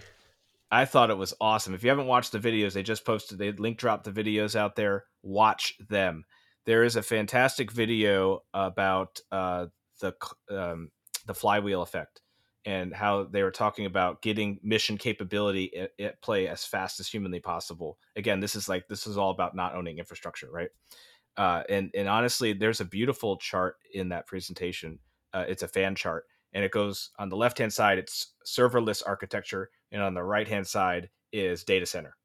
[0.69, 1.73] I thought it was awesome.
[1.73, 4.75] If you haven't watched the videos, they just posted, they link dropped the videos out
[4.75, 5.05] there.
[5.23, 6.25] Watch them.
[6.65, 9.67] There is a fantastic video about uh,
[10.01, 10.13] the
[10.51, 10.91] um,
[11.25, 12.21] the flywheel effect
[12.67, 17.07] and how they were talking about getting mission capability at, at play as fast as
[17.07, 17.97] humanly possible.
[18.17, 20.67] Again, this is like this is all about not owning infrastructure, right?
[21.37, 24.99] Uh, and and honestly, there's a beautiful chart in that presentation.
[25.33, 27.99] Uh, it's a fan chart, and it goes on the left hand side.
[27.99, 32.17] It's serverless architecture, and on the right hand side is data center.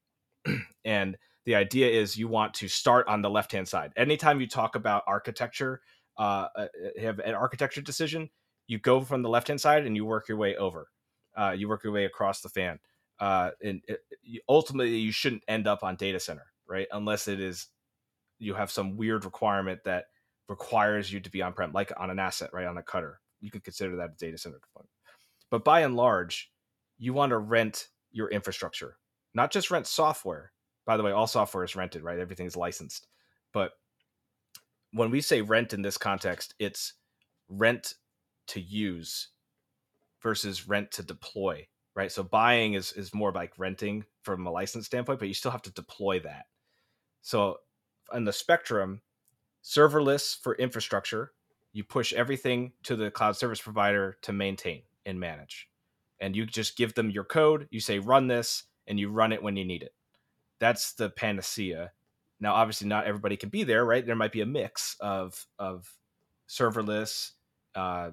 [0.83, 3.93] and the idea is you want to start on the left hand side.
[3.95, 5.79] Anytime you talk about architecture,
[6.17, 6.67] uh, uh,
[6.99, 8.29] have an architecture decision,
[8.67, 10.87] you go from the left hand side and you work your way over.
[11.35, 12.79] Uh, you work your way across the fan.
[13.19, 16.87] Uh, and it, you, ultimately, you shouldn't end up on data center, right?
[16.91, 17.67] Unless it is
[18.39, 20.05] you have some weird requirement that
[20.49, 22.67] requires you to be on prem, like on an asset, right?
[22.67, 24.89] On a cutter, you can consider that a data center component.
[25.49, 26.51] But by and large,
[26.97, 28.97] you want to rent your infrastructure,
[29.33, 30.51] not just rent software.
[30.85, 32.19] By the way, all software is rented, right?
[32.19, 33.07] Everything's licensed.
[33.53, 33.71] But
[34.91, 36.93] when we say rent in this context, it's
[37.47, 37.95] rent
[38.47, 39.29] to use
[40.21, 42.11] versus rent to deploy, right?
[42.11, 45.61] So buying is is more like renting from a license standpoint, but you still have
[45.63, 46.45] to deploy that.
[47.21, 47.57] So
[48.11, 49.01] on the spectrum,
[49.63, 51.31] serverless for infrastructure,
[51.71, 55.69] you push everything to the cloud service provider to maintain and manage.
[56.19, 59.43] And you just give them your code, you say run this, and you run it
[59.43, 59.93] when you need it.
[60.59, 61.91] That's the panacea.
[62.39, 64.05] Now, obviously, not everybody can be there, right?
[64.05, 65.91] There might be a mix of of
[66.47, 67.31] serverless,
[67.75, 68.11] uh,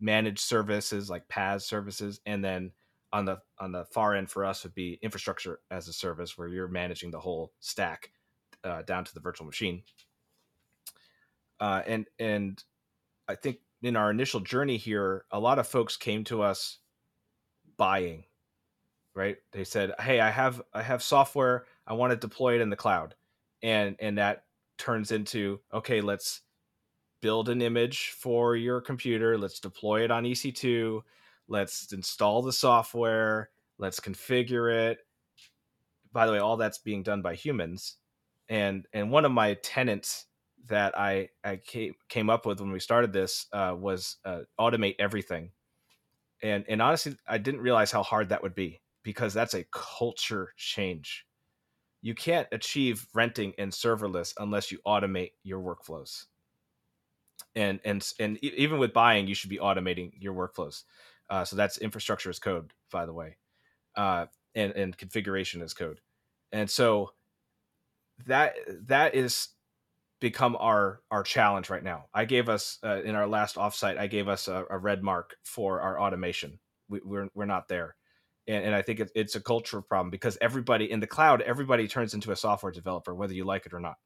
[0.00, 2.72] managed services like PaaS services, and then
[3.12, 6.48] on the on the far end for us would be infrastructure as a service, where
[6.48, 8.10] you're managing the whole stack
[8.64, 9.82] uh, down to the virtual machine.
[11.60, 12.62] Uh, and and
[13.28, 16.78] I think in our initial journey here, a lot of folks came to us
[17.76, 18.24] buying.
[19.14, 19.38] Right?
[19.52, 21.64] They said, "Hey, I have I have software.
[21.86, 23.16] I want to deploy it in the cloud,"
[23.62, 24.44] and and that
[24.76, 26.42] turns into okay, let's
[27.20, 29.38] build an image for your computer.
[29.38, 31.00] Let's deploy it on EC2.
[31.48, 33.50] Let's install the software.
[33.78, 34.98] Let's configure it.
[36.12, 37.96] By the way, all that's being done by humans.
[38.48, 40.26] And and one of my tenants
[40.68, 44.96] that I I came came up with when we started this uh, was uh, automate
[44.98, 45.50] everything.
[46.42, 50.52] And and honestly, I didn't realize how hard that would be because that's a culture
[50.56, 51.26] change.
[52.00, 56.26] You can't achieve renting and serverless unless you automate your workflows
[57.54, 60.84] and and and even with buying you should be automating your workflows
[61.30, 63.36] uh, so that's infrastructure as code by the way
[63.96, 66.00] uh, and and configuration as code
[66.52, 67.10] and so
[68.26, 68.54] that
[68.86, 69.48] that is
[70.20, 72.06] become our our challenge right now.
[72.12, 75.36] I gave us uh, in our last offsite, I gave us a, a red mark
[75.44, 76.58] for our automation.
[76.88, 77.96] We, we're we're not there,
[78.46, 81.86] and, and I think it, it's a cultural problem because everybody in the cloud, everybody
[81.88, 83.96] turns into a software developer, whether you like it or not.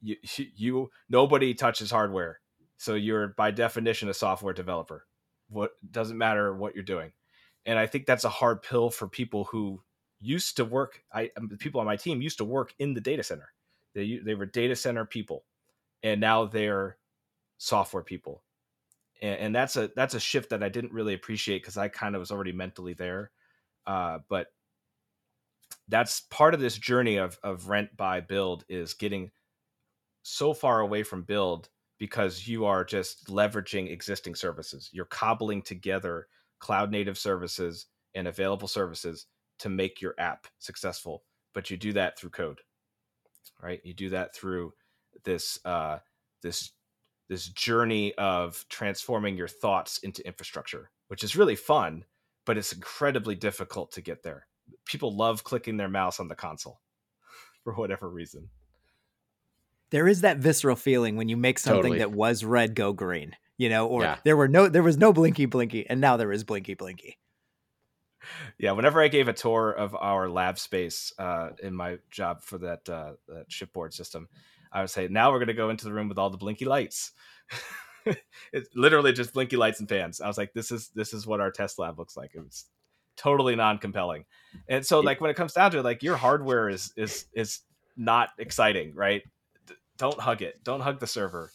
[0.00, 0.16] You
[0.56, 2.40] you nobody touches hardware,
[2.76, 5.06] so you're by definition a software developer.
[5.48, 7.12] What doesn't matter what you're doing,
[7.64, 9.82] and I think that's a hard pill for people who
[10.20, 11.02] used to work.
[11.12, 13.52] I the people on my team used to work in the data center
[13.96, 15.44] they they were data center people,
[16.02, 16.98] and now they're
[17.56, 18.44] software people,
[19.22, 22.14] and, and that's a that's a shift that I didn't really appreciate because I kind
[22.14, 23.30] of was already mentally there,
[23.86, 24.48] uh, but
[25.88, 29.30] that's part of this journey of of rent buy build is getting
[30.22, 34.90] so far away from build because you are just leveraging existing services.
[34.92, 36.28] You're cobbling together
[36.58, 39.26] cloud native services and available services
[39.58, 41.24] to make your app successful,
[41.54, 42.60] but you do that through code
[43.62, 43.80] right?
[43.84, 44.72] You do that through
[45.24, 45.98] this uh,
[46.42, 46.72] this
[47.28, 52.04] this journey of transforming your thoughts into infrastructure, which is really fun,
[52.44, 54.46] but it's incredibly difficult to get there.
[54.84, 56.80] People love clicking their mouse on the console
[57.64, 58.48] for whatever reason.
[59.96, 61.98] There is that visceral feeling when you make something Totally.
[62.00, 64.18] that was red go green, you know, or Yeah.
[64.24, 67.18] there were no there was no blinky blinky and now there is blinky blinky.
[68.58, 72.58] Yeah, whenever I gave a tour of our lab space uh, in my job for
[72.58, 74.28] that, uh, that shipboard system,
[74.70, 76.66] I would say, now we're going to go into the room with all the blinky
[76.66, 77.12] lights.
[78.52, 80.20] it's literally just blinky lights and fans.
[80.20, 82.32] I was like, this is this is what our test lab looks like.
[82.34, 82.66] It was
[83.16, 84.26] totally non-compelling.
[84.68, 87.60] And so like when it comes down to it, like your hardware is is is
[87.96, 89.22] not exciting, right?
[89.98, 90.62] Don't hug it.
[90.64, 91.50] Don't hug the server.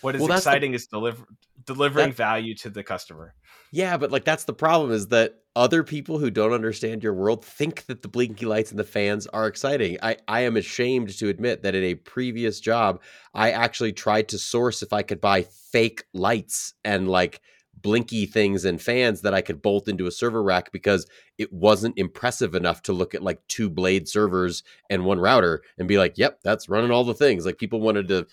[0.00, 1.24] What is Well, that's the- exciting is deliver
[1.64, 3.34] delivering That- value to the customer.
[3.70, 7.44] Yeah, but like that's the problem is that other people who don't understand your world
[7.44, 9.98] think that the blinky lights and the fans are exciting.
[10.02, 13.00] I, I am ashamed to admit that in a previous job,
[13.32, 17.40] I actually tried to source if I could buy fake lights and like
[17.82, 21.06] blinky things and fans that I could bolt into a server rack because
[21.36, 25.88] it wasn't impressive enough to look at like two blade servers and one router and
[25.88, 27.44] be like, yep, that's running all the things.
[27.44, 28.26] Like people wanted to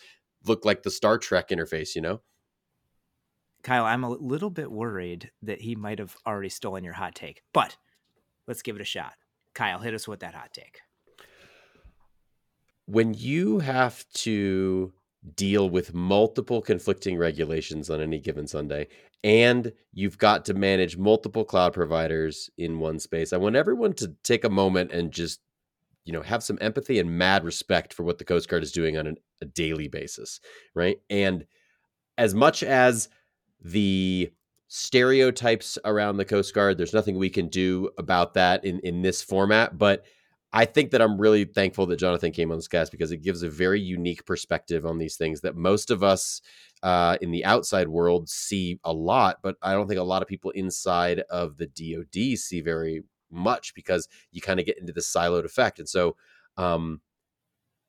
[0.46, 2.22] look like the Star Trek interface, you know?
[3.64, 7.42] Kyle, I'm a little bit worried that he might have already stolen your hot take,
[7.52, 7.76] but
[8.48, 9.16] let's give it a shot.
[9.54, 10.80] Kyle, hit us with that hot take.
[12.86, 14.92] when you have to
[15.36, 18.88] deal with multiple conflicting regulations on any given Sunday,
[19.24, 24.14] and you've got to manage multiple cloud providers in one space, I want everyone to
[24.24, 25.42] take a moment and just,
[26.06, 28.98] you know, have some empathy and mad respect for what the Coast Guard is doing
[28.98, 30.40] on an, a daily basis,
[30.74, 31.00] right?
[31.10, 31.46] And
[32.18, 33.10] as much as
[33.62, 34.32] the
[34.68, 39.22] stereotypes around the Coast Guard, there's nothing we can do about that in in this
[39.22, 40.06] format, but
[40.52, 43.44] I think that I'm really thankful that Jonathan came on this cast because it gives
[43.44, 46.42] a very unique perspective on these things that most of us
[46.82, 50.28] uh, in the outside world see a lot, but I don't think a lot of
[50.28, 55.02] people inside of the DoD see very much because you kind of get into the
[55.02, 55.78] siloed effect.
[55.78, 56.16] And so,
[56.58, 57.02] um,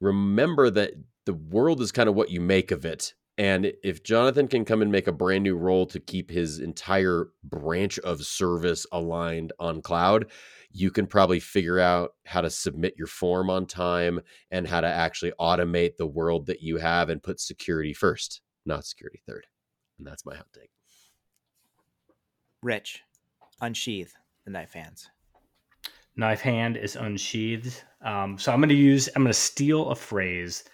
[0.00, 0.92] remember that
[1.26, 3.14] the world is kind of what you make of it.
[3.38, 7.28] And if Jonathan can come and make a brand new role to keep his entire
[7.42, 10.26] branch of service aligned on cloud,
[10.72, 14.86] you can probably figure out how to submit your form on time and how to
[14.86, 19.46] actually automate the world that you have and put security first, not security third.
[19.98, 20.70] And that's my hot take.
[22.62, 23.02] Rich,
[23.60, 24.14] unsheath
[24.44, 25.10] the knife hands.
[26.16, 27.82] knife hand is unsheathed.
[28.02, 30.64] Um, so I'm going to use, I'm going to steal a phrase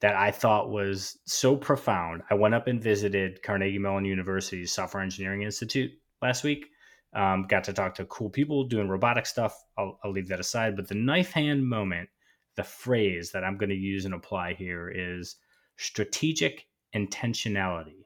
[0.00, 2.22] that I thought was so profound.
[2.30, 5.90] I went up and visited Carnegie Mellon University's Software Engineering Institute
[6.22, 6.66] last week.
[7.12, 9.64] Um, got to talk to cool people doing robotic stuff.
[9.76, 10.76] I'll, I'll leave that aside.
[10.76, 12.08] But the knife hand moment,
[12.56, 15.36] the phrase that I'm going to use and apply here is
[15.76, 18.04] strategic intentionality.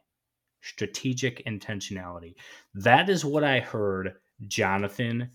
[0.63, 2.35] Strategic intentionality.
[2.75, 4.15] That is what I heard
[4.49, 5.31] Jonathan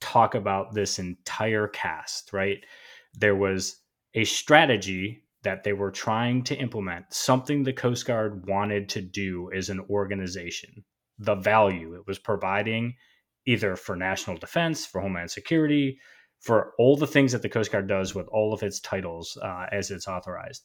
[0.00, 2.58] talk about this entire cast, right?
[3.14, 3.76] There was
[4.14, 9.50] a strategy that they were trying to implement, something the Coast Guard wanted to do
[9.52, 10.84] as an organization.
[11.20, 12.96] The value it was providing,
[13.46, 16.00] either for national defense, for homeland security,
[16.40, 19.66] for all the things that the Coast Guard does with all of its titles uh,
[19.70, 20.64] as it's authorized.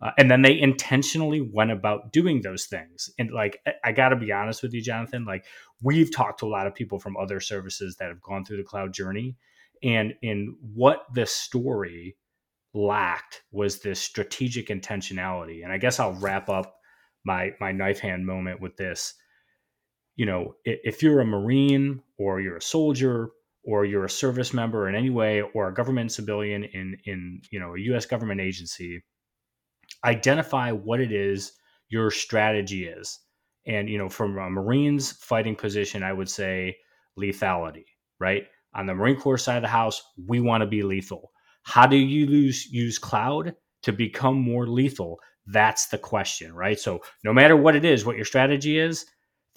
[0.00, 3.10] Uh, and then they intentionally went about doing those things.
[3.18, 5.44] And like, I, I got to be honest with you, Jonathan, like,
[5.82, 8.62] we've talked to a lot of people from other services that have gone through the
[8.62, 9.36] cloud journey
[9.82, 12.16] and in what the story
[12.74, 16.76] lacked was this strategic intentionality and i guess i'll wrap up
[17.24, 19.14] my my knife hand moment with this
[20.16, 23.30] you know if you're a marine or you're a soldier
[23.64, 27.60] or you're a service member in any way or a government civilian in in you
[27.60, 29.02] know a us government agency
[30.04, 31.52] identify what it is
[31.88, 33.18] your strategy is.
[33.66, 36.76] And, you know, from a Marines fighting position, I would say
[37.18, 37.84] lethality,
[38.20, 38.44] right?
[38.74, 41.32] On the Marine Corps side of the house, we want to be lethal.
[41.62, 45.18] How do you use, use cloud to become more lethal?
[45.46, 46.78] That's the question, right?
[46.78, 49.06] So, no matter what it is, what your strategy is,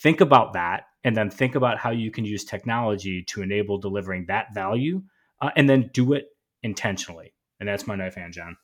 [0.01, 4.25] think about that and then think about how you can use technology to enable delivering
[4.27, 5.01] that value
[5.41, 6.25] uh, and then do it
[6.63, 7.33] intentionally.
[7.59, 8.57] And that's my knife hand, John.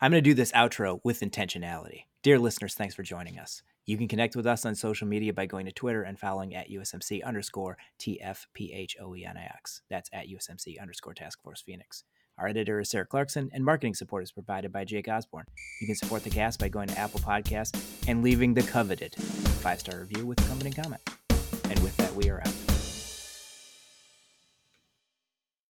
[0.00, 2.04] I'm going to do this outro with intentionality.
[2.22, 3.62] Dear listeners, thanks for joining us.
[3.84, 6.70] You can connect with us on social media by going to Twitter and following at
[6.70, 9.80] USMC underscore TFPHOENIX.
[9.90, 12.04] That's at USMC underscore Task Force Phoenix.
[12.38, 15.44] Our editor is Sarah Clarkson, and marketing support is provided by Jake Osborne.
[15.80, 17.78] You can support the cast by going to Apple Podcasts
[18.08, 21.02] and leaving the coveted five star review with accompanying comment.
[21.68, 22.71] And with that, we are out.